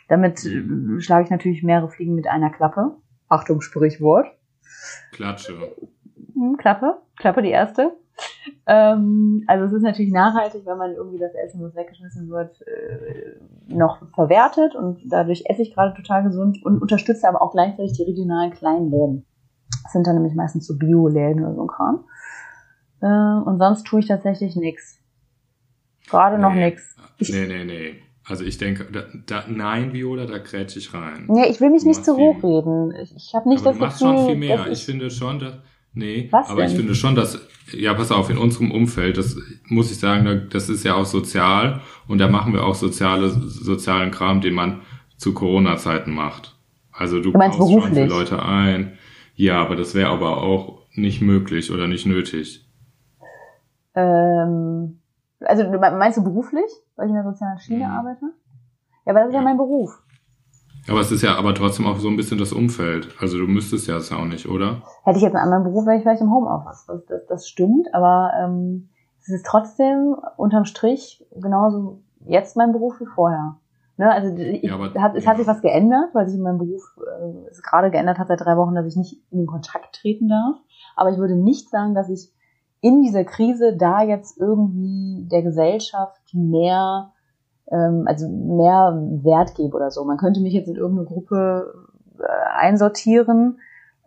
[0.07, 2.95] Damit äh, schlage ich natürlich mehrere Fliegen mit einer Klappe.
[3.29, 4.27] Achtung, Sprichwort.
[5.11, 5.53] Klatsche.
[6.33, 7.95] Hm, Klappe, Klappe die erste.
[8.65, 13.73] Ähm, also es ist natürlich nachhaltig, wenn man irgendwie das Essen, was weggeschmissen wird, äh,
[13.73, 18.03] noch verwertet und dadurch esse ich gerade total gesund und unterstütze aber auch gleichzeitig die
[18.03, 19.25] regionalen kleinen Läden.
[19.83, 22.03] Das sind dann nämlich meistens so Bio-Läden oder so ein Kram.
[23.01, 24.99] Äh, und sonst tue ich tatsächlich nichts.
[26.09, 26.65] Gerade noch Nee.
[26.65, 26.95] nichts.
[27.17, 27.95] Ich, Nee, nee, nee.
[28.27, 31.25] Also ich denke, da, da, nein, Viola, da grätsch ich rein.
[31.27, 32.93] nee, ich will mich Du nicht zu viel- hoch reden.
[33.01, 34.57] Ich, ich habe nicht aber das du machst Gefühl, schon viel mehr.
[34.57, 35.55] dass Ich finde schon, dass.
[35.93, 36.77] Nee, Was aber ich denn?
[36.81, 37.39] finde schon, dass.
[37.73, 41.05] Ja, pass auf, in unserem Umfeld, das muss ich sagen, da- das ist ja auch
[41.05, 44.81] sozial und da machen wir auch soziale, sozialen Kram, den man
[45.17, 46.57] zu Corona-Zeiten macht.
[46.91, 48.09] Also du, Du meinst kaufst schon beruflich?
[48.09, 48.97] Leute ein.
[49.35, 52.65] Ja, aber das wäre aber auch nicht möglich oder nicht nötig.
[53.95, 54.99] Ähm,
[55.41, 57.91] also meinst du beruflich, weil ich in der sozialen Schiene Mhm.
[57.91, 58.25] arbeite?
[59.05, 59.45] Ja, aber das ist ja, Ja.
[59.45, 59.97] mein Beruf.
[60.89, 63.09] Aber es ist ja aber trotzdem auch so ein bisschen das Umfeld.
[63.19, 64.81] Also du müsstest ja es auch nicht, oder?
[65.03, 66.85] Hätte ich jetzt einen anderen Beruf, wäre ich vielleicht im Homeoffice.
[66.87, 68.89] Das, das, das stimmt, aber ähm,
[69.21, 73.57] es ist trotzdem unterm Strich genauso jetzt mein Beruf wie vorher.
[73.97, 74.11] Ne?
[74.11, 75.31] Also ich, Ja, aber- hat, es ja.
[75.31, 78.41] hat sich was geändert, weil sich in meinem Beruf äh, es gerade geändert hat seit
[78.41, 80.55] drei Wochen, dass ich nicht in den Kontakt treten darf.
[80.95, 82.31] Aber ich würde nicht sagen, dass ich
[82.81, 87.11] in dieser Krise da jetzt irgendwie der Gesellschaft mehr
[87.71, 90.03] ähm, also mehr Wert gebe oder so.
[90.03, 91.73] Man könnte mich jetzt in irgendeine Gruppe
[92.19, 92.23] äh,
[92.57, 93.59] einsortieren.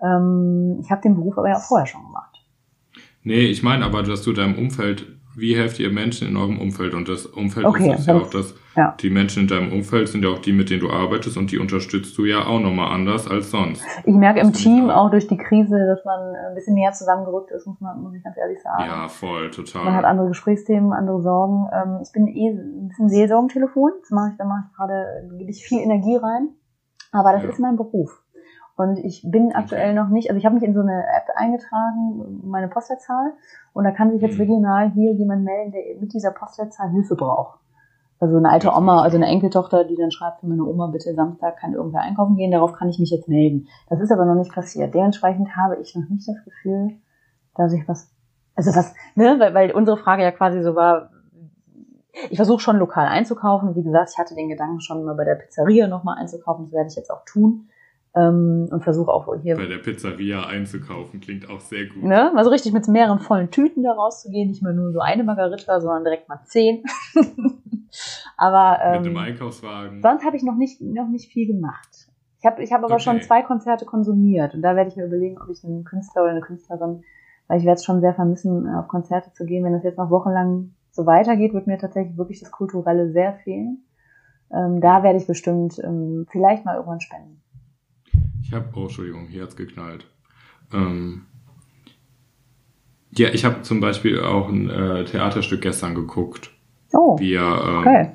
[0.02, 2.44] Ähm, ich habe den Beruf aber ja auch vorher schon gemacht.
[3.22, 6.94] Nee, ich meine aber, dass du deinem Umfeld, wie helft ihr Menschen in eurem Umfeld?
[6.94, 8.94] Und das Umfeld Okay, ist ja auch das, ja.
[9.00, 11.58] die Menschen in deinem Umfeld sind ja auch die, mit denen du arbeitest und die
[11.58, 13.82] unterstützt du ja auch nochmal anders als sonst.
[14.04, 15.10] Ich merke im Das ich Team auch.
[15.10, 16.18] durch die Krise, dass man
[16.48, 18.84] ein bisschen näher zusammengerückt ist, muss man, muss ich ganz ehrlich sagen.
[18.86, 19.84] Ja, voll, total.
[19.84, 21.66] Man hat andere Gesprächsthemen, andere Sorgen.
[21.72, 23.90] Ähm, ich bin eh ein bisschen Seelsorge am Telefon.
[24.00, 26.48] Das mache ich, da mache ich gerade, gebe ich viel Energie rein.
[27.12, 27.48] Aber das Ja.
[27.50, 28.20] ist mein Beruf.
[28.76, 32.40] Und ich bin aktuell noch nicht, also ich habe mich in so eine App eingetragen,
[32.44, 33.32] meine Postleitzahl.
[33.72, 34.40] Und da kann sich jetzt Mhm.
[34.40, 37.60] regional hier jemand melden, der mit dieser Postleitzahl Hilfe braucht.
[38.18, 39.26] Also eine alte Oma, also eine.
[39.26, 42.88] Enkeltochter, die dann schreibt für meine Oma, bitte Samstag kann irgendwer einkaufen gehen, darauf kann
[42.88, 43.68] ich mich jetzt melden.
[43.88, 44.94] Das ist aber noch nicht passiert.
[44.94, 46.96] Dementsprechend habe ich noch nicht das Gefühl,
[47.56, 48.10] dass ich was,
[48.56, 51.10] also was, ne, weil, weil unsere Frage ja quasi so war,
[52.30, 53.74] ich versuche schon lokal einzukaufen.
[53.74, 56.88] Wie gesagt, ich hatte den Gedanken schon mal bei der Pizzeria nochmal einzukaufen, das werde
[56.88, 57.68] ich jetzt auch tun.
[58.16, 62.04] Ähm, und versuche auch hier Bei der Pizzeria einzukaufen, klingt auch sehr gut.
[62.04, 62.30] Ne?
[62.32, 65.80] Mal so richtig mit mehreren vollen Tüten da rauszugehen, nicht mehr nur so eine Margarita,
[65.80, 66.84] sondern direkt mal zehn.
[68.36, 70.00] aber Mit einem ähm, Einkaufswagen.
[70.02, 72.08] sonst habe ich noch nicht, noch nicht viel gemacht.
[72.38, 73.02] Ich habe ich hab aber Okay.
[73.02, 76.32] schon zwei Konzerte konsumiert und da werde ich mir überlegen, ob ich einen Künstler oder
[76.32, 77.02] eine Künstlerin,
[77.48, 79.64] weil ich werde es schon sehr vermissen, äh, auf Konzerte zu gehen.
[79.64, 83.84] Wenn das jetzt noch wochenlang so weitergeht, wird mir tatsächlich wirklich das Kulturelle sehr fehlen.
[84.52, 87.40] Ähm, da werde ich bestimmt ähm, vielleicht mal irgendwann spenden.
[88.54, 90.06] Habe, oh, Entschuldigung, hier hat's geknallt.
[90.72, 91.26] Ähm,
[93.16, 96.50] ja, ich habe zum Beispiel auch ein äh, Theaterstück gestern geguckt
[96.92, 98.10] Oh, via ähm, Okay.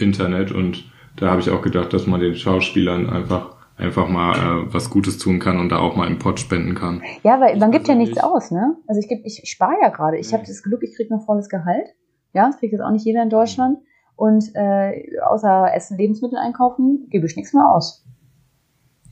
[0.00, 4.34] Internet und da habe ich auch gedacht, dass man den Schauspielern einfach einfach mal
[4.66, 7.00] äh, was Gutes tun kann und da auch mal einen Pott spenden kann.
[7.22, 8.76] Ja, weil Ich man gibt ja nichts aus, ne?
[8.88, 10.18] Also ich geb, ich, ich spare ja gerade.
[10.18, 10.38] Ich Nee.
[10.38, 11.86] habe das Glück, ich kriege noch volles Gehalt.
[12.32, 13.78] Ja, das kriegt jetzt auch nicht jeder in Deutschland.
[14.16, 18.04] Und äh, außer Essen, Lebensmittel einkaufen, gebe ich nichts mehr aus.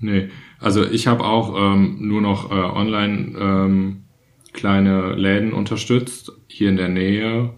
[0.01, 0.29] Nee,
[0.59, 4.05] also ich habe auch ähm, nur noch äh, online ähm,
[4.53, 7.55] kleine Läden unterstützt, hier in der Nähe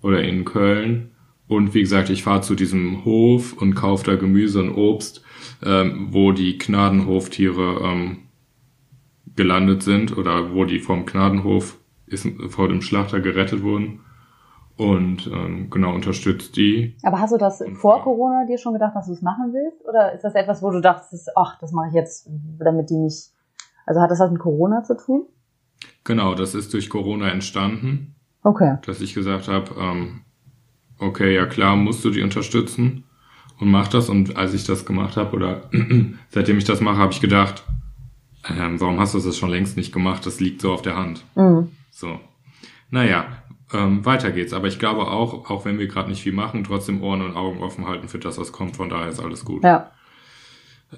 [0.00, 1.10] oder in Köln.
[1.46, 5.22] und wie gesagt, ich fahre zu diesem Hof und kaufe da Gemüse und Obst,
[5.62, 8.18] ähm, wo die Gnadenhoftiere ähm,
[9.36, 14.00] gelandet sind oder wo die vom Gnadenhof ist, vor dem Schlachter gerettet wurden.
[14.76, 16.96] Und ähm, genau unterstützt die.
[17.04, 18.02] Aber hast du das Und vor.
[18.02, 19.86] Corona dir schon gedacht, dass du es machen willst?
[19.88, 23.30] Oder ist das etwas, wo du dachtest, ach, das mache ich jetzt, damit die nicht.
[23.86, 25.26] Also hat das was mit Corona zu tun?
[26.02, 28.76] Genau, das ist durch Corona entstanden, Okay.
[28.84, 30.22] dass ich gesagt habe, ähm,
[30.98, 33.04] okay, ja klar, musst du die unterstützen
[33.60, 34.08] und mach das.
[34.08, 35.70] Und als ich das gemacht habe oder
[36.30, 37.62] seitdem ich das mache, habe ich gedacht,
[38.48, 40.26] ähm, warum hast du das schon längst nicht gemacht?
[40.26, 41.24] Das liegt so auf der Hand.
[41.36, 41.70] Mhm.
[41.90, 42.18] So.
[42.90, 43.24] Naja,
[43.72, 44.52] ähm, weiter geht's.
[44.52, 47.62] Aber ich glaube auch, auch wenn wir gerade nicht viel machen, trotzdem Ohren und Augen
[47.62, 48.76] offen halten für das, was kommt.
[48.76, 49.64] Von daher ist alles gut.
[49.64, 49.90] Ja.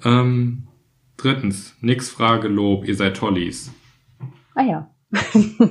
[0.05, 0.69] Ähm,
[1.17, 3.73] drittens, nix Frage, Lob, ihr seid Tollis.
[4.55, 4.91] Ah ja.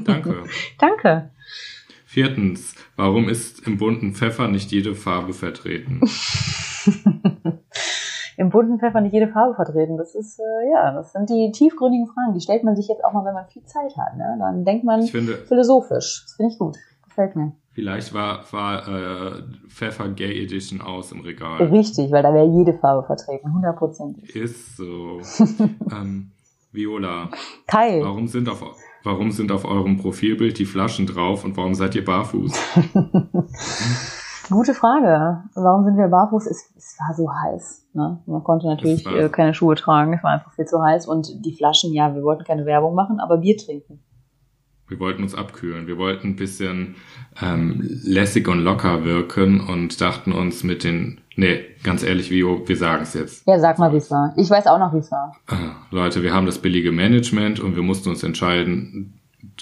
[0.03, 0.43] Danke.
[0.79, 1.31] Danke.
[2.05, 5.99] Viertens, warum ist im bunten Pfeffer nicht jede Farbe vertreten?
[8.37, 9.97] Im bunten Pfeffer nicht jede Farbe vertreten.
[9.97, 12.33] Das ist, äh, ja, das sind die tiefgründigen Fragen.
[12.33, 14.17] Die stellt man sich jetzt auch mal, wenn man viel Zeit hat.
[14.17, 14.35] Ne?
[14.39, 16.23] Dann denkt man finde, philosophisch.
[16.25, 16.77] Das finde ich gut.
[17.07, 17.53] Gefällt mir.
[17.71, 21.63] vielleicht war, war äh, Pfeffer Gay Edition aus im Regal.
[21.67, 23.53] Richtig, weil da wäre jede Farbe vertreten.
[23.53, 24.35] Hundertprozentig.
[24.35, 25.21] Ist so.
[25.91, 26.31] ähm,
[26.73, 27.29] Viola,
[27.67, 28.01] Kai.
[28.03, 28.61] warum sind auf
[29.03, 32.51] warum sind auf eurem Profilbild die Flaschen drauf und warum seid ihr barfuß?
[34.49, 35.43] Gute Frage.
[35.55, 36.45] Warum sind wir barfuß?
[36.47, 37.88] Es, es war so heiß.
[37.93, 38.21] Ne?
[38.25, 40.13] Man konnte natürlich äh, keine Schuhe tragen.
[40.13, 41.08] Es war einfach viel zu heiß.
[41.08, 44.03] Und die Flaschen, ja, wir wollten keine Werbung machen, aber Bier trinken.
[44.88, 45.88] Wir wollten uns abkühlen.
[45.88, 46.95] Wir wollten ein bisschen
[47.41, 52.77] ähm, lässig und locker wirken und dachten uns mit den, nee, ganz ehrlich, Vio, wir
[52.77, 53.47] sagen es jetzt.
[53.47, 54.34] Ja, sag mal, wie es war.
[54.38, 55.36] Ich weiß auch noch, wie es war.
[55.49, 55.55] Äh,
[55.89, 59.19] Leute, wir haben das billige Management und wir mussten uns entscheiden,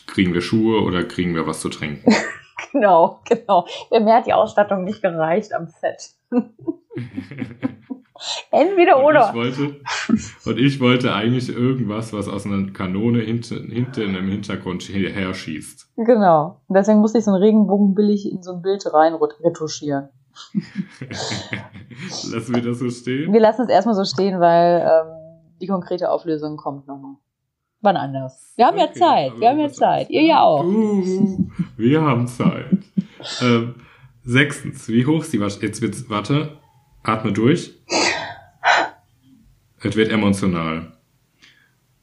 [0.07, 2.13] kriegen wir Schuhe oder kriegen wir was zu trinken.
[2.71, 3.67] Genau, genau.
[3.91, 6.11] Mehr hat die Ausstattung nicht gereicht am Set.
[8.51, 9.29] Entweder Und oder.
[9.29, 9.75] ich wollte,
[10.45, 15.89] und ich wollte eigentlich irgendwas, was aus einer Kanone hinten, hinten im Hintergrund her schießt.
[15.97, 16.61] Genau.
[16.67, 20.09] Und deswegen musste ich so einen Regenbogen billig in so ein Bild rein retuschieren.
[22.31, 23.33] Lassen wir das so stehen?
[23.33, 25.11] Wir lassen es erstmal so stehen, weil ähm,
[25.61, 27.15] die konkrete Auflösung kommt nochmal.
[27.81, 28.53] Wann anders.
[28.55, 29.31] Wir haben ja Okay, Zeit.
[29.31, 30.09] aber Wir haben ja Zeit.
[30.09, 30.63] Ihr ja auch.
[30.63, 31.47] Uh,
[31.83, 32.79] wir haben Zeit.
[33.41, 33.75] ähm,
[34.23, 35.61] sechstens, wie hoch ist die Wasch...
[35.61, 36.57] Jetzt wird's, warte,
[37.03, 37.73] atme durch.
[39.81, 40.97] Es wird emotional.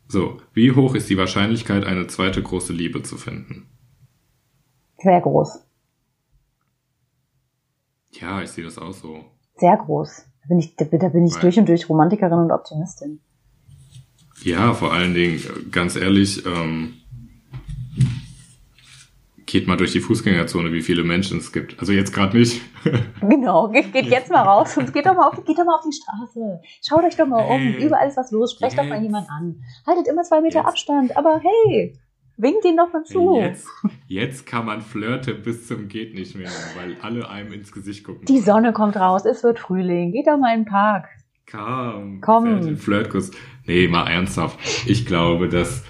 [0.07, 3.69] So, wie hoch ist die Wahrscheinlichkeit, eine zweite große Liebe zu finden?
[4.99, 5.64] Sehr groß.
[8.12, 9.25] Ja, ich sehe das auch so.
[9.57, 10.27] Sehr groß.
[10.43, 13.21] Da bin ich, da, da bin ich Weil- durch und durch Romantikerin und Optimistin.
[14.43, 16.95] Ja, vor allen Dingen, äh, ganz ehrlich, ähm,
[19.51, 21.79] geht mal durch die Fußgängerzone, wie viele Menschen es gibt.
[21.81, 22.61] Also jetzt gerade nicht.
[23.21, 25.85] Genau, geht, geht jetzt mal raus und geht doch mal, auf, geht doch mal auf
[25.85, 26.61] die Straße.
[26.83, 27.61] Schaut euch doch mal um.
[27.61, 27.85] Hey.
[27.85, 28.53] Überall ist was los.
[28.53, 29.05] Sprecht doch mal Jetzt.
[29.05, 29.63] jemand an.
[29.87, 30.69] Haltet immer zwei Meter Jetzt.
[30.69, 31.17] Abstand.
[31.17, 31.99] Aber hey,
[32.37, 33.37] winkt ihn doch mal zu.
[33.37, 33.69] Jetzt,
[34.09, 38.25] jetzt kann man flirten bis zum geht nicht mehr, weil alle einem ins Gesicht gucken.
[38.25, 39.25] Die Sonne kommt raus.
[39.27, 40.13] Es wird Frühling.
[40.13, 41.09] Geht doch mal in den Park.
[41.51, 42.77] Komm, Komm.
[42.77, 43.33] Flirtkuss.
[43.67, 44.59] Nee, mal ernsthaft.
[44.87, 45.85] Ich glaube, dass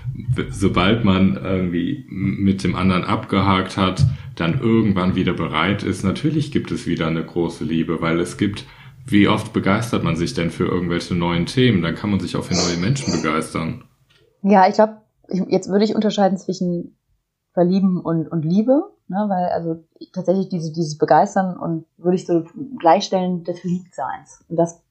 [0.50, 4.04] sobald man irgendwie mit dem anderen abgehakt hat,
[4.36, 6.02] dann irgendwann wieder bereit ist.
[6.02, 8.64] Natürlich gibt es wieder eine große Liebe, weil es gibt,
[9.06, 11.82] wie oft begeistert man sich denn für irgendwelche neuen Themen?
[11.82, 13.84] Dann kann man sich auch für neue Menschen begeistern.
[14.42, 14.98] Ja, ich glaube,
[15.48, 16.96] jetzt würde ich unterscheiden zwischen
[17.52, 22.44] Verlieben und, und Liebe, ne, weil also tatsächlich diese, dieses Begeistern und würde ich so
[22.78, 24.44] gleichstellen des Verliebtseins.
[24.48, 24.82] Und das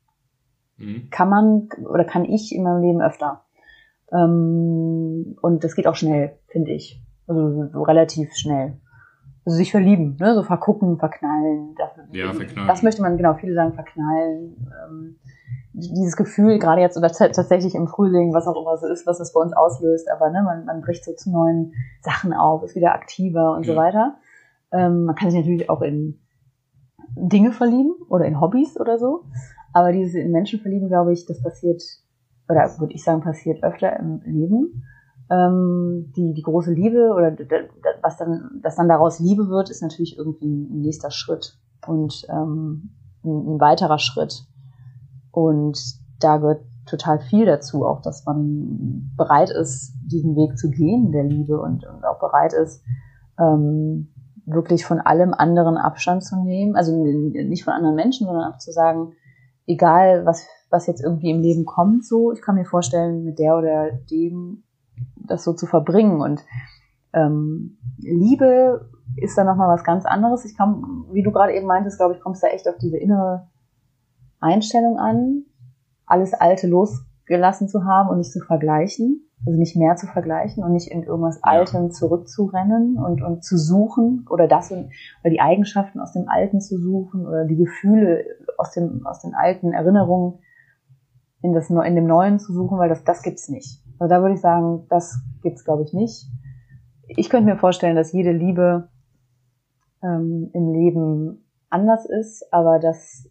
[0.80, 1.10] Hm?
[1.12, 3.44] kann man oder kann ich in meinem Leben öfter.
[4.12, 7.02] Ähm, und das geht auch schnell, finde ich.
[7.28, 8.78] Also so relativ schnell.
[9.46, 10.34] Also sich verlieben, ne?
[10.36, 11.76] so vergucken, verknallen.
[11.78, 12.68] Das, Ja, verknallen.
[12.68, 14.68] Das möchte man, genau, viele sagen verknallen.
[14.86, 15.15] Ähm,
[15.74, 19.34] dieses Gefühl, gerade jetzt oder tatsächlich im Frühling, was auch immer so ist, was es
[19.34, 22.94] bei uns auslöst, aber ne, man, man bricht so zu neuen Sachen auf, ist wieder
[22.94, 23.78] aktiver und so Ja.
[23.78, 24.15] weiter.
[24.72, 26.20] Ähm, man kann sich natürlich auch in
[27.15, 29.24] Dinge verlieben oder in Hobbys oder so.
[29.74, 31.82] Aber dieses in Menschen verlieben, glaube ich, das passiert,
[32.48, 34.84] oder würde ich sagen, passiert öfter im Leben.
[35.30, 37.36] Ähm, die, die große Liebe oder
[38.02, 42.96] was dann, dass dann daraus Liebe wird, ist natürlich irgendwie ein nächster Schritt und ähm,
[43.24, 44.46] ein, ein weiterer Schritt.
[45.32, 45.80] Und
[46.20, 51.24] da gehört total viel dazu, auch dass man bereit ist, diesen Weg zu gehen, der
[51.24, 52.84] Liebe und, und auch bereit ist,
[53.40, 54.12] ähm,
[54.46, 56.76] wirklich von allem anderen Abstand zu nehmen.
[56.76, 59.14] Also nicht von anderen Menschen, sondern einfach zu sagen,
[59.70, 63.56] egal was, was jetzt irgendwie im Leben kommt, so, ich kann mir vorstellen, mit der
[63.58, 64.64] oder dem
[65.16, 66.20] das so zu verbringen.
[66.22, 66.44] Und
[67.12, 70.46] Ähm, Liebe ist dann nochmal was ganz anderes.
[70.46, 73.48] Ich kam, wie du gerade eben meintest, glaube ich, kommst da echt auf diese innere
[74.40, 75.46] Einstellung an,
[76.06, 79.29] alles Alte losgelassen zu haben und nicht zu vergleichen.
[79.45, 84.25] Also nicht mehr zu vergleichen und nicht in irgendwas Altem zurückzurennen und, und zu suchen
[84.30, 88.25] oder das und, oder die Eigenschaften aus dem Alten zu suchen oder die Gefühle
[88.58, 90.39] aus dem, aus den alten Erinnerungen
[91.41, 93.82] in das, in dem Neuen zu suchen, weil das, das gibt's nicht.
[93.97, 96.28] Also da würde ich sagen, das gibt's glaube ich nicht.
[97.08, 98.89] Ich könnte mir vorstellen, dass jede Liebe
[100.04, 103.30] ähm, im Leben anders ist, aber dass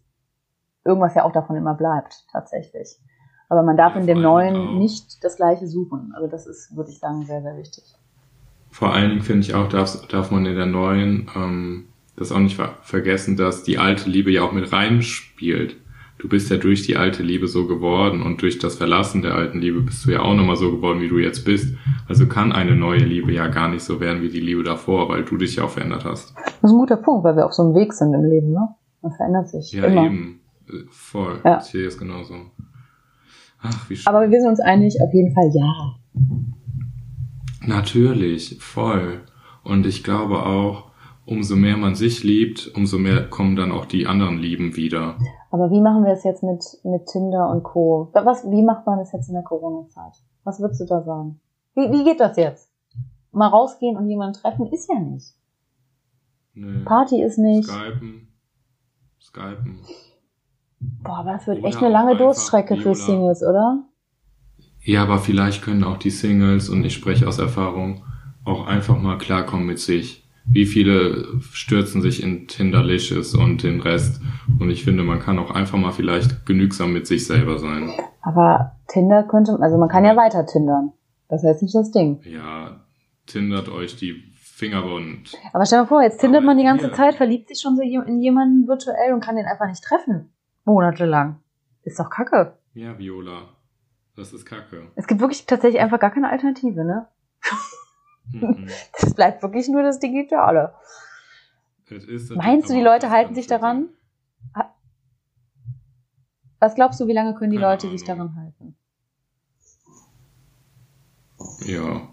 [0.83, 2.99] irgendwas ja auch davon immer bleibt, tatsächlich.
[3.49, 6.13] Aber man darf in dem Neuen nicht das Gleiche suchen.
[6.15, 7.83] Also das ist, würde ich sagen, sehr, sehr wichtig.
[8.69, 11.85] Vor allen Dingen finde ich auch, darf, darf man in der Neuen ähm,
[12.15, 15.77] das auch nicht ver vergessen, dass die alte Liebe ja auch mit reinspielt.
[16.19, 19.59] Du bist ja durch die alte Liebe so geworden und durch das Verlassen der alten
[19.59, 21.73] Liebe bist du ja auch nochmal so geworden, wie du jetzt bist.
[22.09, 25.23] Also kann eine neue Liebe ja gar nicht so werden wie die Liebe davor, weil
[25.23, 26.35] du dich ja auch verändert hast.
[26.35, 28.67] Das ist ein guter Punkt, weil wir auf so einem Weg sind im Leben, ne?
[29.01, 29.71] Man verändert sich.
[29.71, 30.05] Ja, immer.
[30.05, 30.41] eben.
[30.89, 31.39] Voll.
[31.45, 31.59] Ja.
[31.59, 32.35] Ich sehe es genauso.
[33.61, 34.07] Ach, wie schön.
[34.07, 35.95] Aber wir sind uns einig, auf jeden Fall ja.
[37.65, 39.21] Natürlich, voll.
[39.63, 40.91] Und ich glaube auch,
[41.25, 45.17] umso mehr man sich liebt, umso mehr kommen dann auch die anderen Lieben wieder.
[45.51, 48.09] Aber wie machen wir es jetzt mit, mit Tinder und Co.?
[48.13, 50.13] Was, wie macht man das jetzt in der Corona-Zeit?
[50.43, 51.39] Was würdest du da sagen?
[51.75, 52.71] Wie, wie geht das jetzt?
[53.31, 55.35] Mal rausgehen und jemanden treffen ist ja nicht.
[56.53, 56.83] Nee.
[56.83, 57.69] Party ist nicht.
[57.69, 58.27] Skypen.
[59.21, 59.79] Skypen.
[60.79, 63.83] Boah, aber das wird echt eine lange Durststrecke für Singles, oder?
[64.81, 68.03] Ja, aber vielleicht können auch die Singles, und ich spreche aus Erfahrung,
[68.45, 70.25] auch einfach mal klarkommen mit sich.
[70.51, 74.19] Wie viele stürzen sich in Tinderlicious und den Rest.
[74.59, 77.91] Und ich finde, man kann auch einfach mal vielleicht genügsam mit sich selber sein.
[78.21, 80.93] Aber Tinder könnte, also man kann ja weiter tindern.
[81.27, 82.19] Das heißt nicht das Ding.
[82.23, 82.79] Ja,
[83.27, 85.33] tindert euch die Fingerbund.
[85.53, 86.95] Aber stell dir mal vor, jetzt tindert man die ganze hier.
[86.95, 90.31] Zeit, verliebt sich schon so in jemanden virtuell und kann den einfach nicht treffen.
[90.69, 91.39] Monatelang.
[91.83, 92.53] Ist doch kacke.
[92.73, 93.49] Ja, Viola.
[94.15, 94.83] Das ist kacke.
[94.95, 97.07] Es gibt wirklich tatsächlich einfach gar keine Alternative, ne?
[98.31, 98.67] Mhm.
[99.01, 100.73] Das bleibt wirklich nur das Digitale.
[102.35, 103.89] Meinst du, die Leute halten sich daran?
[106.59, 107.97] Was glaubst du, wie lange können die Keine Leute Ahnung.
[107.97, 108.75] sich daran halten?
[111.65, 112.09] Ja.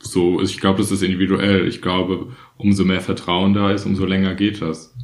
[0.00, 1.66] So, ich glaube, das ist individuell.
[1.68, 4.94] Ich glaube, umso mehr Vertrauen da ist, umso länger geht das.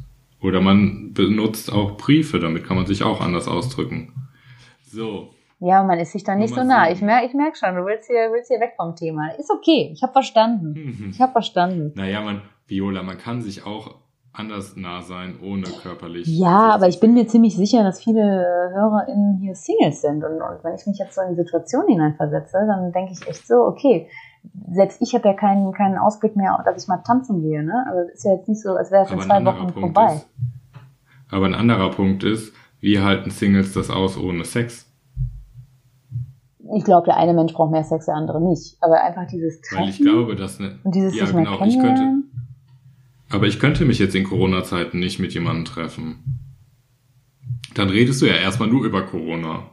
[0.43, 4.13] Oder man benutzt auch Briefe, damit kann man sich auch anders ausdrücken.
[4.83, 5.29] So.
[5.59, 6.91] Ja, man ist sich da nicht so nah.
[6.91, 9.29] Ich merke ich merk schon, du willst hier, willst hier weg vom Thema.
[9.39, 10.73] Ist okay, ich habe verstanden.
[10.73, 11.09] Mhm.
[11.11, 11.93] Ich habe verstanden.
[11.95, 13.95] Naja, man, Viola, man kann sich auch
[14.33, 16.27] anders nah sein, ohne körperlich.
[16.27, 18.23] Ja, aber ich bin mir ziemlich sicher, dass viele
[18.73, 20.23] HörerInnen hier Singles sind.
[20.23, 23.47] Und, und wenn ich mich jetzt so in die Situation hineinversetze, dann denke ich echt
[23.47, 24.09] so, okay,
[24.71, 27.63] selbst ich habe ja keinen, keinen Ausblick mehr, dass ich mal tanzen gehe.
[27.63, 27.85] Ne?
[27.87, 30.15] Also ist ja jetzt nicht so, als wäre es in zwei Wochen Punkt vorbei.
[30.15, 30.29] Ist,
[31.29, 34.89] aber ein anderer Punkt ist, wie halten Singles das aus ohne Sex?
[36.75, 38.77] Ich glaube, der eine Mensch braucht mehr Sex, der andere nicht.
[38.81, 41.79] Aber einfach dieses Treffen Weil ich glaube, dass ne, und dieses ja, sich genau, ich
[41.79, 42.23] könnte,
[43.29, 46.41] aber ich könnte mich jetzt in Corona-Zeiten nicht mit jemandem treffen.
[47.75, 49.63] Dann redest du ja erstmal nur über Corona.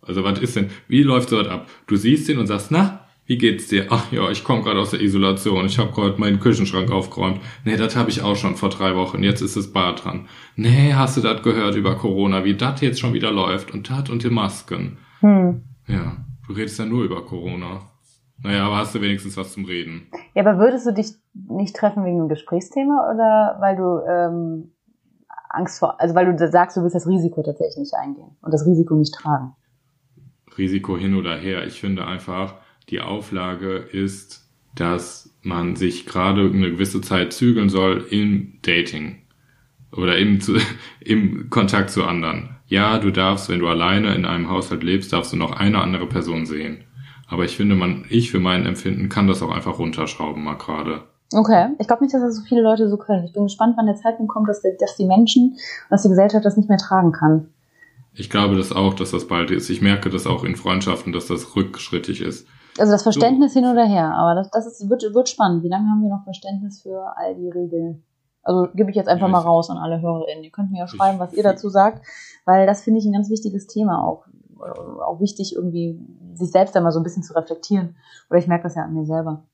[0.00, 1.66] Also was ist denn, wie läuft so ab?
[1.86, 2.99] Du siehst ihn und sagst, na,
[3.30, 3.86] wie geht's dir?
[3.90, 5.64] Ach ja, ich komme gerade aus der Isolation.
[5.66, 7.40] Ich habe gerade meinen Küchenschrank aufgeräumt.
[7.64, 9.22] Nee, das habe ich auch schon vor drei Wochen.
[9.22, 10.26] Jetzt ist das Bad dran.
[10.56, 14.10] Nee, hast du das gehört über Corona, wie das jetzt schon wieder läuft und das
[14.10, 14.98] und die Masken.
[15.20, 15.62] Hm.
[15.86, 17.82] Ja, du redest ja nur über Corona.
[18.42, 20.08] Naja, aber hast du wenigstens was zum Reden.
[20.34, 24.72] Ja, aber würdest du dich nicht treffen wegen einem Gesprächsthema oder weil du ähm,
[25.50, 28.66] Angst vor, also weil du sagst, du willst das Risiko tatsächlich nicht eingehen und das
[28.66, 29.54] Risiko nicht tragen?
[30.58, 31.64] Risiko hin oder her.
[31.64, 32.56] Ich finde einfach,
[32.90, 39.22] die Auflage ist, dass man sich gerade eine gewisse Zeit zügeln soll im Dating
[39.92, 40.40] oder im,
[41.00, 42.56] im Kontakt zu anderen.
[42.66, 46.06] Ja, du darfst, wenn du alleine in einem Haushalt lebst, darfst du noch eine andere
[46.06, 46.84] Person sehen.
[47.26, 51.02] Aber ich finde, man, ich für mein Empfinden kann das auch einfach runterschrauben mal gerade.
[51.32, 53.24] Okay, ich glaube nicht, dass das so viele Leute so können.
[53.24, 55.56] Ich bin gespannt, wann der Zeitpunkt kommt, dass, die, dass die Menschen,
[55.88, 57.48] dass die Gesellschaft das nicht mehr tragen kann.
[58.14, 59.70] Ich glaube das auch, dass das bald ist.
[59.70, 62.48] Ich merke das auch in Freundschaften, dass das rückschrittig ist.
[62.78, 63.60] Also das Verständnis so.
[63.60, 65.62] hin oder her, aber das, das ist, wird, wird spannend.
[65.62, 68.02] Wie lange haben wir noch Verständnis für all die Regeln?
[68.42, 70.44] Also gebe ich jetzt einfach ja, mal raus an alle HörerInnen.
[70.44, 72.06] Ihr könnt mir ja schreiben, was ihr dazu sagt,
[72.46, 74.24] weil das finde ich ein ganz wichtiges Thema auch.
[74.58, 75.98] Auch wichtig, irgendwie
[76.34, 77.96] sich selbst einmal so ein bisschen zu reflektieren.
[78.28, 79.44] Oder ich merke das ja an mir selber.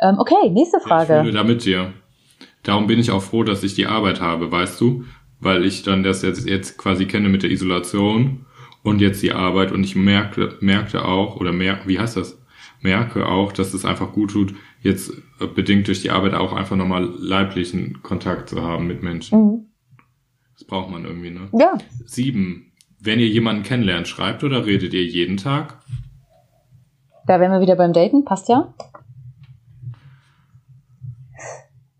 [0.00, 1.16] Ähm, okay, nächste Frage.
[1.16, 1.92] Ich fühle da mit dir.
[2.62, 5.04] Darum bin ich auch froh, dass ich die Arbeit habe, weißt du?
[5.38, 8.46] Weil ich dann das jetzt, jetzt quasi kenne mit der Isolation
[8.82, 12.38] und jetzt die Arbeit und ich merkte, merkte auch, oder merk, wie heißt das?
[12.86, 15.10] Merke auch, dass es einfach gut tut, jetzt
[15.40, 19.38] äh, bedingt durch die Arbeit auch einfach nochmal leiblichen Kontakt zu haben mit Menschen.
[19.38, 19.66] Mhm.
[20.54, 21.48] Das braucht man irgendwie, ne?
[21.52, 21.74] Ja,
[22.04, 22.72] Sieben.
[22.98, 25.82] Wenn ihr jemanden kennenlernt, schreibt oder redet ihr jeden Tag?
[27.26, 28.72] da wären wir wieder beim Daten, passt ja.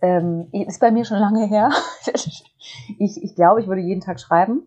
[0.01, 1.71] Ähm, ist bei mir schon lange her.
[2.99, 4.63] ich, ich glaube, ich würde jeden Tag schreiben.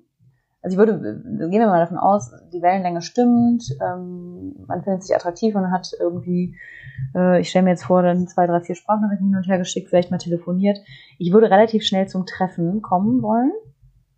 [0.62, 5.16] Also ich würde, gehen wir mal davon aus, die Wellenlänge stimmt, ähm, man findet sich
[5.16, 6.58] attraktiv und hat irgendwie,
[7.16, 9.88] äh, ich stelle mir jetzt vor, dann zwei, drei, vier Sprachnachrichten hin und her geschickt,
[9.90, 10.80] vielleicht mal telefoniert.
[11.18, 13.52] Ich würde relativ schnell zum Treffen kommen wollen.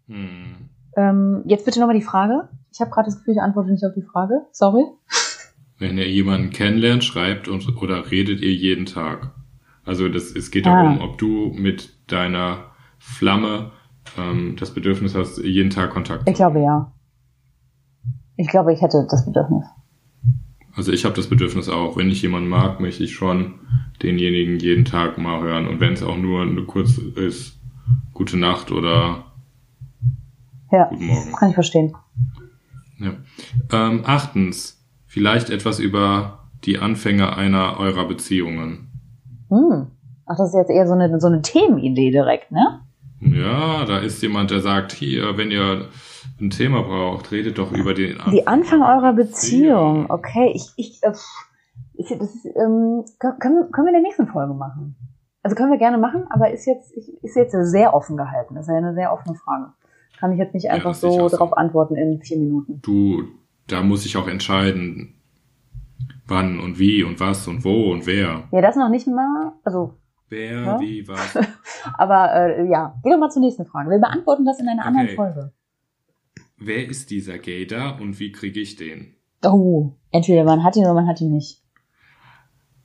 [0.08, 0.70] Hm.
[0.98, 2.50] Ähm, jetzt bitte nochmal die Frage.
[2.74, 4.42] Ich habe gerade das Gefühl, ich antworte nicht auf die Frage.
[4.52, 4.84] Sorry.
[5.78, 9.32] Wenn ihr jemanden kennenlernt, schreibt und, oder redet ihr jeden Tag?
[9.86, 10.84] Also das, es geht Ah.
[10.84, 12.66] darum, ob du mit deiner
[12.98, 13.72] Flamme
[14.18, 16.92] ähm, das Bedürfnis hast, jeden Tag Kontakt Ich glaube ja.
[18.36, 19.66] Ich glaube, ich hätte das Bedürfnis.
[20.76, 23.56] Also ich habe das Bedürfnis auch, wenn ich jemanden mag, möchte ich schon
[24.02, 25.68] denjenigen jeden Tag mal hören.
[25.68, 27.60] Und wenn es auch nur eine kurz ist,
[28.14, 29.26] gute Nacht oder
[30.72, 31.32] Ja, guten Morgen.
[31.34, 31.94] kann ich verstehen.
[33.00, 33.14] Ja.
[33.72, 38.90] Ähm, achtens, vielleicht etwas über die Anfänge einer eurer Beziehungen.
[39.50, 39.88] Hm.
[40.26, 42.80] Ach, das ist jetzt eher so eine, so eine Themenidee direkt, ne?
[43.22, 45.88] Ja, da ist jemand, der sagt, hier, wenn ihr
[46.40, 48.34] ein Thema braucht, redet doch über den Anfang.
[48.34, 50.10] Die Anfang eurer Beziehung.
[50.10, 54.28] Okay, ich, ich, äh, das ist, ähm, können, können wir- können wir in der nächsten
[54.28, 54.96] Folge machen.
[55.44, 58.56] Also können wir gerne machen, aber ist jetzt, ist jetzt sehr offen gehalten.
[58.56, 59.68] Das ist ja eine sehr offene Frage.
[60.20, 61.30] Kann ich jetzt nicht Ja, einfach auch so.
[61.30, 62.80] darauf antworten in vier Minuten.
[62.84, 63.24] Du,
[63.68, 65.16] da muss ich auch entscheiden,
[66.28, 68.44] wann und wie und was und wo und wer.
[68.52, 69.94] Ja, das noch nicht mal, also,
[70.32, 70.80] Wer, Ja?
[70.80, 71.38] wie, was.
[71.98, 73.90] aber äh, ja, geh doch mal zur nächsten Frage.
[73.90, 75.16] Wir beantworten das in einer anderen Okay.
[75.16, 75.54] Folge.
[76.58, 79.16] Wer ist dieser da und wie kriege ich den?
[79.44, 81.62] Oh, entweder man hat ihn oder man hat ihn nicht.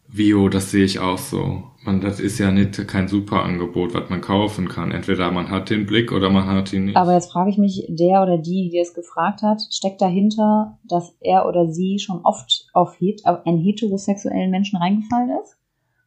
[0.08, 1.64] Vio, das sehe ich auch so.
[1.84, 4.90] Man, das ist ja nicht kein super Angebot, was man kaufen kann.
[4.90, 6.96] Entweder man hat den Blick oder man hat ihn nicht.
[6.96, 11.14] Aber jetzt frage ich mich, der oder die, die es gefragt hat, steckt dahinter, dass
[11.20, 15.56] er oder sie schon oft auf het auf einen heterosexuellen Menschen reingefallen ist?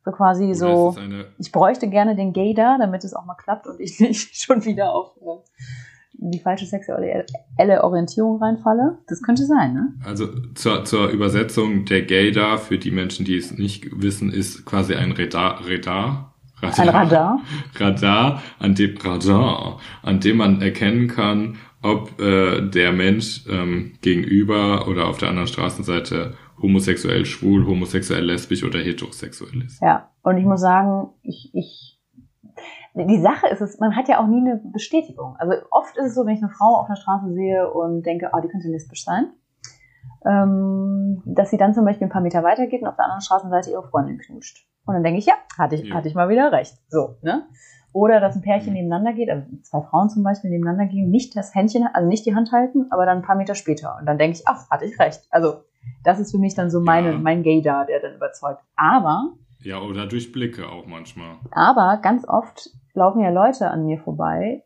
[0.10, 3.26] So quasi Oder so, es eine, ich bräuchte gerne den Gay da, damit es auch
[3.26, 5.44] mal klappt und ich nicht schon wieder auf äh,
[6.22, 7.26] die falsche sexuelle
[7.84, 8.98] Orientierung reinfalle.
[9.08, 9.94] Das könnte sein, ne?
[10.06, 14.66] also zur, zur Übersetzung der Gay da, für die Menschen, die es nicht wissen, ist
[14.66, 17.40] quasi ein Radar, Radar, Ein Radar.
[17.76, 24.88] Radar, an dem Radar, an dem man erkennen kann, ob äh, der Mensch ähm, gegenüber
[24.88, 29.82] oder auf der anderen Straßenseite homosexuell, schwul, homosexuell, lesbisch oder heterosexuell ist.
[29.82, 30.10] Ja.
[30.24, 32.00] Und ich muss sagen, ich, ich,
[32.96, 35.36] die Sache ist es, man hat ja auch nie eine Bestätigung.
[35.38, 38.34] Also oft ist es so, wenn ich eine Frau auf der Straße sehe und denke,
[38.34, 39.32] ah, die könnte lesbisch sein,
[40.26, 43.72] ähm, dass sie dann zum Beispiel ein paar Meter weitergeht und auf der anderen Straßenseite
[43.72, 44.66] ihre Freundin knutscht.
[44.86, 45.96] Und dann denke ich, ja, hatte ich, Ja.
[45.96, 46.76] hatte ich mal wieder recht.
[46.90, 47.46] So, ne?
[47.92, 51.56] Oder dass ein Pärchen nebeneinander geht, also zwei Frauen zum Beispiel nebeneinander gehen, nicht das
[51.56, 53.98] Händchen, also nicht die Hand halten, aber dann ein paar Meter später.
[54.00, 55.22] Und dann denke ich, ach, hatte ich recht.
[55.32, 55.64] Also,
[56.04, 57.18] das ist für mich dann so meine, Ja.
[57.18, 58.62] mein Gaydar, der dann überzeugt.
[58.76, 61.38] Aber Ja, oder durch Blicke auch manchmal.
[61.52, 64.64] aber ganz oft laufen ja Leute an mir vorbei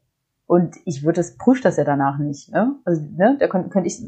[0.47, 2.51] und ich würde das, prüfe das ja danach nicht.
[2.51, 2.75] Ne?
[2.85, 3.99] Also, ne, da könnte könnt ich,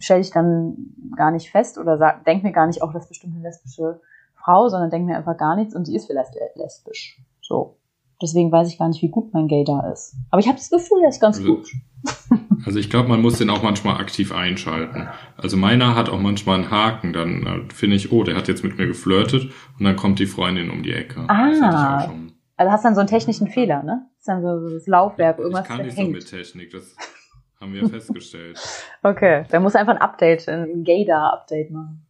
[0.00, 0.76] stelle ich dann
[1.16, 4.00] gar nicht fest oder sag, denk mir gar nicht, auch das ist bestimmt eine lesbische
[4.34, 7.20] Frau, sondern denk mir einfach gar nichts und die ist vielleicht lesbisch.
[7.40, 7.76] So.
[8.22, 10.14] Deswegen weiß ich gar nicht, wie gut mein Gay da ist.
[10.30, 11.68] Aber ich habe das Gefühl, der ist ganz Also- gut.
[12.64, 15.08] Also ich glaube, man muss den auch manchmal aktiv einschalten.
[15.36, 18.62] Also meiner hat auch manchmal einen Haken, dann äh, finde ich, oh, der hat jetzt
[18.62, 19.50] mit mir geflirtet
[19.80, 21.24] und dann kommt die Freundin um die Ecke.
[21.28, 22.08] Ah.
[22.56, 24.06] Also hast dann so einen technischen Fehler, ne?
[24.12, 26.12] Das ist dann so so das Laufwerk, irgendwas ich kann nicht so hängt.
[26.12, 26.94] mit Technik, das
[27.60, 28.60] haben wir festgestellt.
[29.02, 32.06] Okay, da muss einfach ein Update, ein Gaydar-Update machen.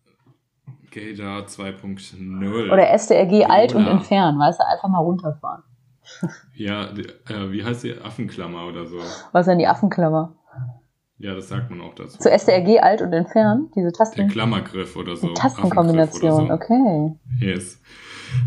[0.91, 2.71] Gaydar 2.0.
[2.71, 5.63] Oder STRG alt und entfernen, weißt du, einfach mal runterfahren.
[6.55, 7.95] Ja, äh, wie heißt die?
[7.99, 8.99] Affenklammer oder so.
[9.33, 10.37] Was ist denn die Affenklammer?
[11.19, 12.19] Ja, das sagt man auch dazu.
[12.19, 14.29] Zu STRG alt und entfernen, diese Der Tasten.
[14.29, 15.29] Klammergriff oder so.
[15.29, 16.75] die Tastenkombination, oder okay.
[16.79, 17.19] so.
[17.41, 17.81] Yes.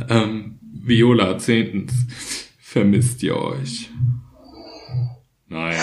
[0.10, 1.94] Ähm, Viola, zehntens.
[2.60, 3.90] Vermisst ihr euch?
[5.48, 5.78] Nein,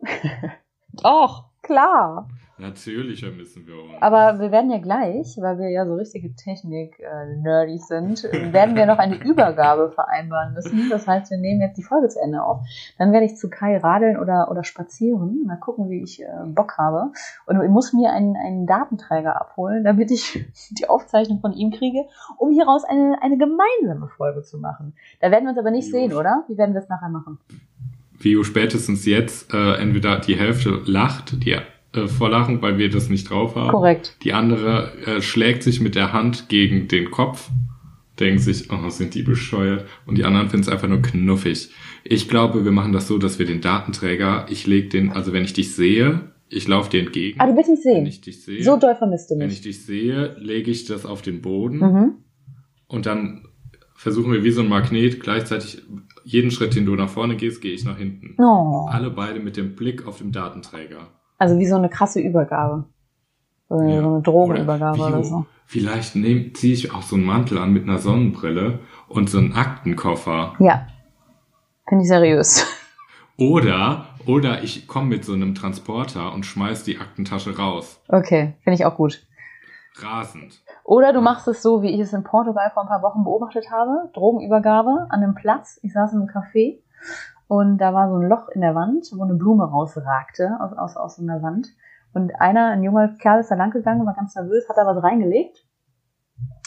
[0.92, 2.28] Doch, klar.
[2.58, 4.00] Natürlich vermissen wir uns.
[4.00, 8.98] Aber wir werden ja gleich, weil wir ja so richtige Technik-nerdy sind, werden wir noch
[8.98, 10.88] eine Übergabe vereinbaren müssen.
[10.90, 12.60] Das heißt, wir nehmen jetzt die Folge zu Ende auf.
[12.98, 15.44] Dann werde ich zu Kai radeln oder, oder spazieren.
[15.46, 17.12] Mal gucken, wie ich äh, Bock habe.
[17.46, 22.04] Und ich muss mir einen, einen Datenträger abholen, damit ich die Aufzeichnung von ihm kriege,
[22.38, 24.94] um hieraus eine, eine gemeinsame Folge zu machen.
[25.20, 26.44] Da werden wir uns aber nicht sehen, oder?
[26.48, 27.38] Wie werden wir es nachher machen?
[28.16, 31.56] Vio spätestens jetzt äh, entweder die Hälfte lacht, die
[31.94, 33.70] äh, vor Lachen, weil wir das nicht drauf haben.
[33.70, 34.16] Korrekt.
[34.22, 37.50] Die andere äh, schlägt sich mit der Hand gegen den Kopf
[38.20, 39.86] denken sich, oh, sind die bescheuert.
[40.06, 41.70] Und die anderen finden es einfach nur knuffig.
[42.04, 45.42] Ich glaube, wir machen das so, dass wir den Datenträger, ich leg den, also wenn
[45.42, 47.40] ich dich sehe, ich laufe dir entgegen.
[47.40, 48.06] Ah, du willst mich Wenn sehen.
[48.06, 49.56] ich dich sehe, So doll vermisst du wenn mich.
[49.56, 52.12] ich dich sehe, lege ich das auf den Boden Mhm.
[52.86, 53.48] und dann
[53.96, 55.82] versuchen wir wie so ein Magnet gleichzeitig
[56.22, 58.36] jeden Schritt, den du nach vorne gehst, gehe ich nach hinten.
[58.38, 58.86] Oh.
[58.90, 61.08] Alle beide mit dem Blick auf den Datenträger.
[61.44, 62.84] Also wie so eine krasse Übergabe.
[63.68, 64.00] So eine, Ja.
[64.00, 65.46] so eine Drogenübergabe Oder oder, so.
[65.66, 68.78] Vielleicht ziehe ich auch so einen Mantel an mit einer Sonnenbrille
[69.08, 70.54] und so einen Aktenkoffer.
[70.58, 70.86] Ja.
[71.86, 72.66] Finde ich seriös.
[73.36, 78.00] Oder, oder ich komme mit so einem Transporter und schmeiß die Aktentasche raus.
[78.08, 79.26] Okay, finde ich auch gut.
[79.96, 80.62] Rasend.
[80.82, 83.70] Oder du machst es so, wie ich es in Portugal vor ein paar Wochen beobachtet
[83.70, 84.08] habe.
[84.14, 85.78] Drogenübergabe an einem Platz.
[85.82, 86.78] Ich saß in einem Café
[87.46, 90.96] und da war so ein Loch in der Wand, wo eine Blume rausragte aus, aus,
[90.96, 91.68] aus so einer Wand.
[92.12, 95.02] Und einer, ein junger Kerl ist da lang gegangen, war ganz nervös, hat da was
[95.02, 95.64] reingelegt.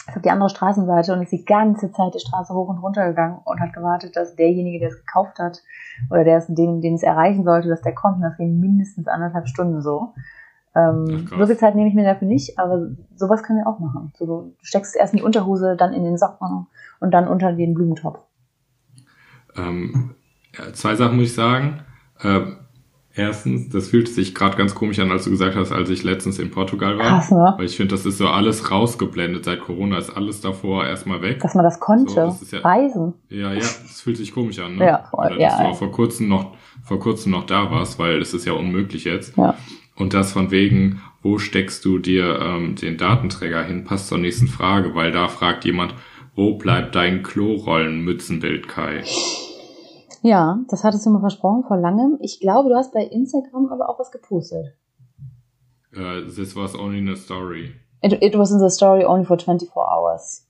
[0.06, 3.08] Ist auf die andere Straßenseite und ist die ganze Zeit die Straße hoch und runter
[3.08, 5.62] gegangen und hat gewartet, dass derjenige, der es gekauft hat,
[6.10, 8.16] oder der es, den, den es erreichen sollte, dass der kommt.
[8.16, 10.12] Und das ging mindestens anderthalb Stunden so.
[10.74, 13.78] Ähm, Ach, so viel Zeit nehme ich mir dafür nicht, aber sowas können wir auch
[13.78, 14.12] machen.
[14.16, 16.66] So, du steckst es erst in die Unterhose, dann in den Socken
[17.00, 18.20] und dann unter den Blumentopf.
[19.56, 20.14] Ähm,
[20.72, 21.80] zwei Sachen muss ich sagen.
[22.22, 22.56] Ähm,
[23.14, 26.38] erstens, das fühlt sich gerade ganz komisch an, als du gesagt hast, als ich letztens
[26.38, 27.08] in Portugal war.
[27.08, 27.54] Krass, ne?
[27.56, 29.44] Weil ich finde, das ist so alles rausgeblendet.
[29.44, 31.40] Seit Corona ist alles davor erstmal weg.
[31.40, 32.12] Dass man das konnte.
[32.12, 33.14] So, das ist ja- Reisen.
[33.28, 34.86] Ja, ja, das fühlt sich komisch an, ne?
[34.86, 36.54] Ja, voll, Oder dass ja, du auch vor kurzem noch,
[36.84, 39.36] vor kurzem noch da warst, weil es ist ja unmöglich jetzt.
[39.36, 39.54] Ja.
[39.96, 44.46] Und das von wegen, wo steckst du dir ähm, den Datenträger hin, passt zur nächsten
[44.46, 45.94] Frage, weil da fragt jemand,
[46.36, 49.02] wo bleibt dein Klorollen-Mützenbild, Kai?
[50.22, 52.18] Ja, das hattest du mir versprochen vor langem.
[52.20, 54.74] Ich glaube, du hast bei Instagram aber auch was gepostet.
[55.94, 57.72] Äh, this was only a story.
[58.02, 60.44] It, it was in the story only for 24 hours.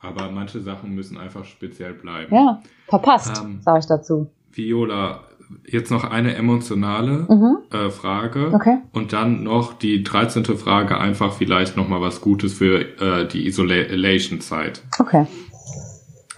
[0.00, 2.34] Aber manche Sachen müssen einfach speziell bleiben.
[2.34, 4.30] Ja, verpasst, Ähm, sage ich dazu.
[4.50, 5.20] Viola,
[5.66, 7.58] jetzt noch eine emotionale Mhm.
[7.70, 8.50] äh, Frage.
[8.54, 8.78] Okay.
[8.92, 10.44] Und dann noch die 13.
[10.56, 14.82] Frage, einfach vielleicht nochmal was Gutes für äh, die Isolation-Zeit.
[14.98, 15.26] Okay.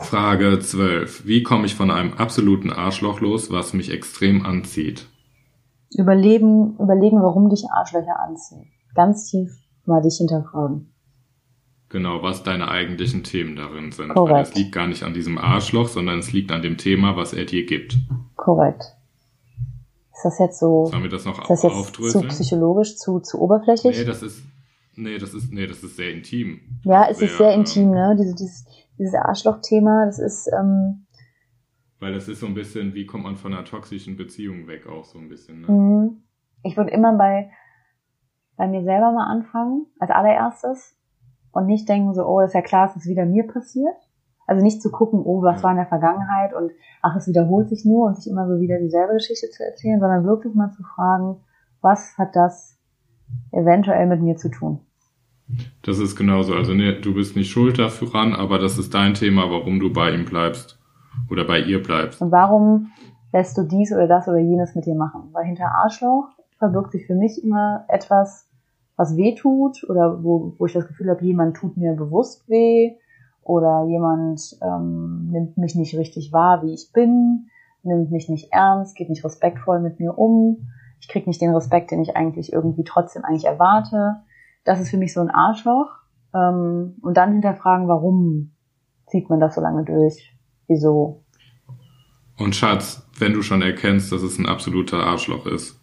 [0.03, 1.27] Frage 12.
[1.27, 5.07] Wie komme ich von einem absoluten Arschloch los, was mich extrem anzieht?
[5.97, 8.67] Überleben, überlegen, warum dich Arschlöcher anziehen.
[8.95, 9.51] Ganz tief
[9.85, 10.93] mal dich hinterfragen.
[11.89, 14.15] Genau, was deine eigentlichen Themen darin sind.
[14.15, 14.35] Korrekt.
[14.35, 17.35] Weil es liegt gar nicht an diesem Arschloch, sondern es liegt an dem Thema, was
[17.35, 17.99] er dir gibt.
[18.37, 18.83] Korrekt.
[20.15, 23.41] Ist das jetzt so, Sollen wir das noch ist das jetzt zu psychologisch, zu, zu
[23.41, 23.99] oberflächlich?
[23.99, 24.43] Nee, das ist,
[24.95, 26.61] nee, das ist, nee, das ist sehr intim.
[26.85, 28.17] ja, es ist sehr intim, ne?
[28.19, 28.65] Diese, dieses,
[28.99, 31.07] dieses Arschloch-Thema, das ist, ähm,
[32.01, 35.05] Weil das ist so ein bisschen, wie kommt man von einer toxischen Beziehung weg, auch
[35.05, 35.63] so ein bisschen.
[35.63, 35.67] Ne?
[35.69, 36.11] mh,
[36.65, 37.51] ich würde immer bei,
[38.57, 40.97] bei mir selber mal anfangen, als allererstes,
[41.53, 43.95] und nicht denken so, oh, ist ja klar, es ist wieder mir passiert.
[44.47, 45.65] Also nicht zu gucken, oh, was Ja.
[45.65, 46.73] war in der Vergangenheit und
[47.03, 50.25] ach, es wiederholt sich nur und sich immer so wieder dieselbe Geschichte zu erzählen, sondern
[50.25, 51.41] wirklich mal zu fragen,
[51.81, 52.79] was hat das
[53.53, 54.81] eventuell mit mir zu tun?
[55.83, 56.55] Das ist genauso.
[56.55, 60.13] Also nee, du bist nicht schuld daran, aber das ist dein Thema, warum du bei
[60.13, 60.79] ihm bleibst
[61.31, 62.21] oder bei ihr bleibst.
[62.23, 62.93] Und warum
[63.33, 65.29] lässt du dies oder das oder jenes mit dir machen?
[65.33, 66.29] Weil hinter Arschloch
[66.59, 68.49] verbirgt sich für mich immer etwas,
[68.97, 72.95] was weh tut oder wo, wo ich das Gefühl habe, jemand tut mir bewusst weh
[73.43, 77.49] oder jemand ähm, nimmt mich nicht richtig wahr, wie ich bin,
[77.83, 80.69] nimmt mich nicht ernst, geht nicht respektvoll mit mir um.
[81.01, 84.21] Ich krieg nicht den Respekt, den ich eigentlich irgendwie trotzdem eigentlich erwarte.
[84.65, 85.91] Das ist für mich so ein Arschloch.
[86.35, 88.53] Ähm, und dann hinterfragen, warum
[89.07, 90.35] zieht man das so lange durch?
[90.69, 91.23] Wieso?
[92.39, 95.81] Und Schatz, wenn du schon erkennst, dass es ein absoluter Arschloch ist,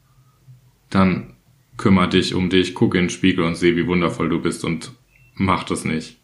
[0.89, 1.35] dann
[1.77, 4.93] kümmer dich um dich, guck in den Spiegel und seh, wie wundervoll du bist und
[5.35, 6.21] mach das nicht.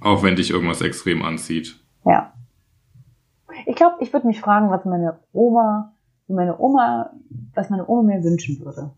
[0.00, 1.80] Auch wenn dich irgendwas extrem anzieht.
[2.04, 2.32] Ja.
[3.66, 5.92] Ich glaube, ich würde mich fragen, was meine Oma,
[6.28, 7.10] meine Oma,
[7.54, 8.92] was meine Oma mir wünschen würde.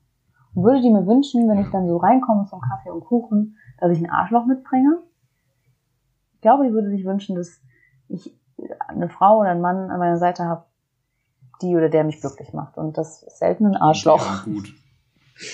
[0.54, 3.92] Und würde die mir wünschen, wenn ich dann so reinkomme zum Kaffee und Kuchen, dass
[3.92, 4.98] ich ein Arschloch mitbringe?
[6.34, 7.60] Ich glaube, die würde sich wünschen, dass
[8.08, 8.34] ich
[8.88, 10.64] eine Frau oder einen Mann an meiner Seite habe,
[11.62, 12.78] die oder der mich glücklich macht.
[12.78, 14.46] Und das ist selten ein Arschloch.
[14.46, 14.74] Und die einem gut,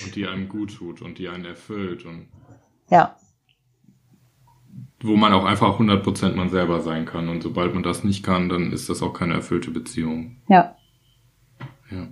[0.05, 2.27] und die einem gut tut und die einen erfüllt und
[2.89, 3.15] Ja,
[5.01, 7.29] wo man auch einfach 100% man selber sein kann.
[7.29, 10.37] Und sobald man das nicht kann, dann ist das auch keine erfüllte Beziehung.
[10.47, 10.75] ja.
[11.89, 12.05] Ja.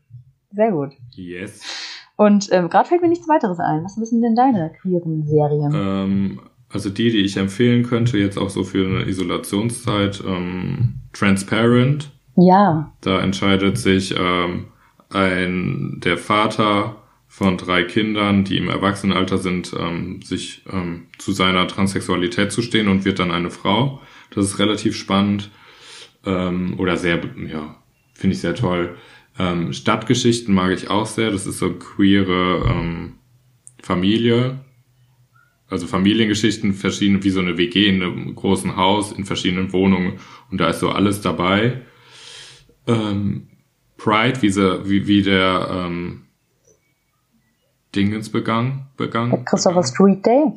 [0.53, 0.93] Sehr gut.
[1.11, 1.61] Yes.
[2.17, 3.85] Und ähm, gerade fällt mir nichts weiteres ein.
[3.85, 5.73] Was sind denn deine queeren Serien?
[5.75, 12.11] Ähm, also die, die ich empfehlen könnte, jetzt auch so für eine Isolationszeit, ähm, Transparent.
[12.37, 12.93] Ja.
[13.01, 14.67] Da entscheidet sich ähm,
[15.11, 16.97] ein der Vater
[17.29, 22.89] von drei Kindern, die im Erwachsenenalter sind, ähm, sich ähm, zu seiner Transsexualität zu stehen
[22.89, 24.03] und wird dann eine Frau.
[24.31, 25.51] Das ist relativ spannend
[26.27, 27.21] ähm, oder sehr,
[27.51, 27.77] ja,
[28.15, 28.97] finde ich sehr toll.
[29.39, 31.31] Ähm, Stadtgeschichten mag ich auch sehr.
[31.31, 33.15] Das ist so queere ähm,
[33.83, 34.61] Familie.
[35.69, 40.19] Also Familiengeschichten, verschiedene, wie so eine WG in einem großen Haus, in verschiedenen Wohnungen.
[40.51, 41.81] Und da ist so alles dabei.
[42.87, 43.49] Ähm,
[43.97, 46.27] Pride, wie, sie, wie, wie der ähm,
[47.95, 49.45] Dingens begangen, begangen.
[49.45, 49.85] Christopher.
[49.85, 50.53] Street Day.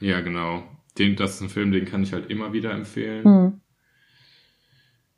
[0.00, 0.62] Ja, genau.
[0.98, 3.24] Den, das ist ein Film, den kann ich halt immer wieder empfehlen.
[3.24, 3.60] Hm.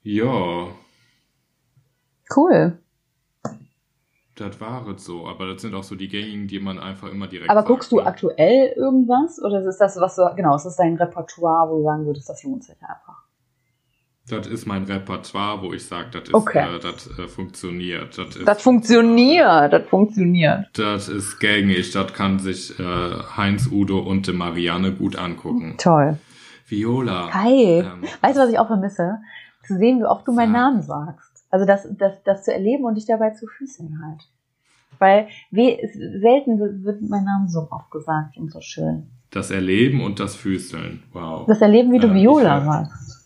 [0.02, 0.68] Ja,
[2.34, 2.78] Cool.
[4.36, 5.26] das war es so.
[5.26, 7.92] Aber das sind auch so die gängigen, die man einfach immer direkt Aber sagt, guckst
[7.92, 8.06] du ne?
[8.06, 9.40] aktuell irgendwas?
[9.42, 12.42] Oder ist das, was du, genau, ist das dein Repertoire, wo du sagen würdest, das
[12.44, 13.17] lohnt sich einfach?
[14.30, 16.76] Das ist mein Repertoire, wo ich sage, das ist, Okay.
[16.76, 18.16] äh, das äh, funktioniert.
[18.18, 20.66] Das, ist, Das funktioniert, das funktioniert.
[20.74, 22.82] Das ist gängig, das kann sich äh,
[23.36, 25.76] Heinz, Udo und die Marianne gut angucken.
[25.78, 26.18] Toll.
[26.66, 27.32] Viola.
[27.32, 27.78] Hi.
[27.80, 29.18] ähm, Weißt du, was ich auch vermisse?
[29.66, 30.52] Zu sehen, wie oft du meinen.
[30.52, 31.44] Namen sagst.
[31.50, 34.20] Also das, das, das zu erleben und dich dabei zu füßeln halt.
[34.98, 35.78] Weil we,
[36.20, 39.06] selten wird, mein Name so oft gesagt und so schön.
[39.30, 41.02] das Erleben und das Füßeln.
[41.12, 41.46] Wow.
[41.46, 43.17] Das Erleben, wie du Ja, Viola sagst.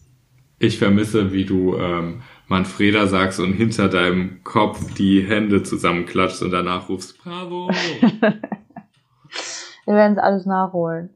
[0.62, 6.52] Ich vermisse, wie du ähm, Manfreda sagst und hinter deinem Kopf die Hände zusammenklatscht und
[6.52, 7.68] danach rufst, bravo.
[9.84, 11.10] Wir werden es alles nachholen.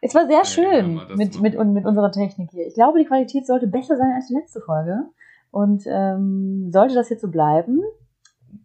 [0.00, 2.66] Es war sehr Ja, schön ja, mit, mit, und mit unserer Technik hier.
[2.66, 5.10] Ich glaube, die Qualität sollte besser sein als die letzte Folge.
[5.50, 7.82] Und ähm, sollte das jetzt so bleiben,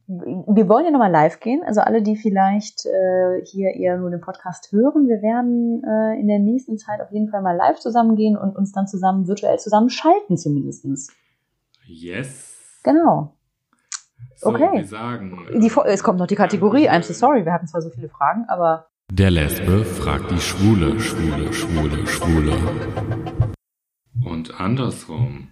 [0.10, 1.62] wir wollen ja nochmal live gehen.
[1.64, 6.28] Also alle, die vielleicht äh, hier eher nur den Podcast hören, wir werden äh, in
[6.28, 10.36] der nächsten Zeit auf jeden Fall mal live zusammengehen und uns dann zusammen virtuell zusammenschalten
[10.36, 11.12] zumindestens.
[11.86, 12.80] Yes.
[12.84, 13.36] Genau.
[14.36, 14.70] So, Okay.
[14.74, 16.90] Wir sagen, äh, Die, es kommt noch die Kategorie.
[16.90, 21.00] I'm so sorry, wir hatten zwar so viele Fragen, aber Der Lesbe fragt die Schwule,
[21.00, 22.54] Schwule, Schwule, Schwule.
[24.26, 25.50] Und andersrum.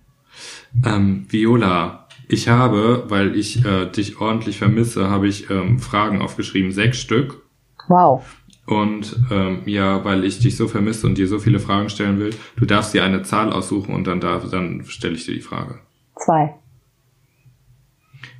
[0.83, 6.71] Ähm, Viola, ich habe, weil ich äh, dich ordentlich vermisse, habe ich ähm, Fragen aufgeschrieben,
[6.71, 7.43] sechs Stück.
[7.87, 8.23] wow.
[8.65, 12.31] Und ähm, ja, weil ich dich so vermisse und dir so viele Fragen stellen will,
[12.57, 15.79] du darfst dir eine Zahl aussuchen und dann, darf, dann stelle ich dir die Frage.
[16.17, 16.53] Zwei.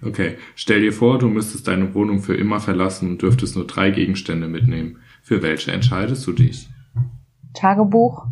[0.06, 3.90] Okay, stell dir vor, du müsstest deine Wohnung für immer verlassen und dürftest nur drei
[3.90, 4.98] Gegenstände mitnehmen.
[5.24, 6.68] Für welche entscheidest du dich?
[7.54, 8.28] Tagebuch.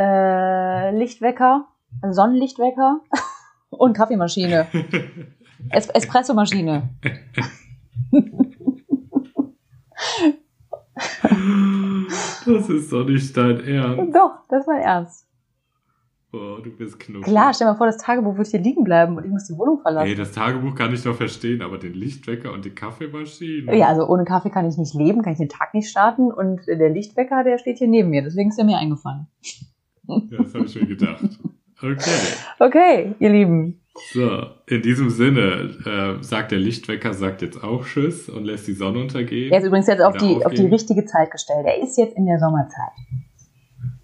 [0.00, 1.66] Äh, Lichtwecker,
[2.10, 3.00] Sonnenlichtwecker
[3.70, 4.66] und Kaffeemaschine.
[5.68, 6.88] Es Espressomaschine.
[12.46, 14.16] Das ist doch nicht dein Ernst.
[14.16, 15.26] Doch, das war ernst.
[16.32, 17.24] Oh, du bist knuffig.
[17.24, 19.58] Klar, stell dir mal vor, das Tagebuch wird hier liegen bleiben und ich muss die
[19.58, 20.08] Wohnung verlassen.
[20.08, 23.76] Ey, das Tagebuch kann ich noch verstehen, aber den Lichtwecker und die Kaffeemaschine.
[23.76, 26.66] Ja, also ohne Kaffee kann ich nicht leben, kann ich den Tag nicht starten und
[26.66, 29.26] der Lichtwecker, der steht hier neben mir, deswegen ist er mir eingefallen.
[30.30, 31.38] Ja, das habe ich mir gedacht.
[31.82, 32.34] Okay.
[32.58, 33.80] Okay, ihr Lieben.
[34.12, 38.72] So, in diesem Sinne äh, sagt der Lichtwecker, sagt jetzt auch Tschüss und lässt die
[38.72, 39.52] Sonne untergehen.
[39.52, 41.66] Er ist übrigens jetzt auf die, auf die richtige Zeit gestellt.
[41.66, 42.92] Er ist jetzt in der Sommerzeit.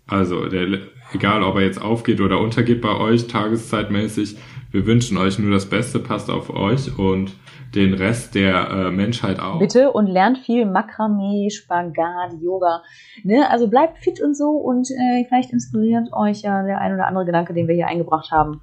[0.07, 0.81] Also, der,
[1.13, 4.37] egal ob er jetzt aufgeht oder untergeht bei euch, tageszeitmäßig,
[4.77, 7.33] wir wünschen euch nur das Beste, passt auf euch und
[7.75, 9.59] den Rest der äh, Menschheit auch.
[9.59, 12.83] Bitte und lernt viel Makramee, Spagat, Yoga.
[13.25, 13.51] Ne?
[13.51, 17.25] Also bleibt fit und so und äh, vielleicht inspiriert euch ja der ein oder andere
[17.25, 18.61] Gedanke, den wir hier eingebracht haben.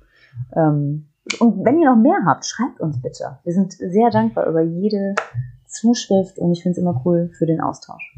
[0.56, 1.08] Ähm,
[1.40, 3.40] und wenn ihr noch mehr habt, schreibt uns bitte.
[3.44, 5.16] Wir sind sehr dankbar über jede
[5.66, 8.16] Zuschrift und ich finde es immer cool für den Austausch.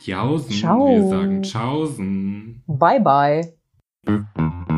[0.00, 0.88] Jausen, Ciao.
[0.88, 2.62] wir sagen Tschaußen.
[2.66, 4.77] Bye bye.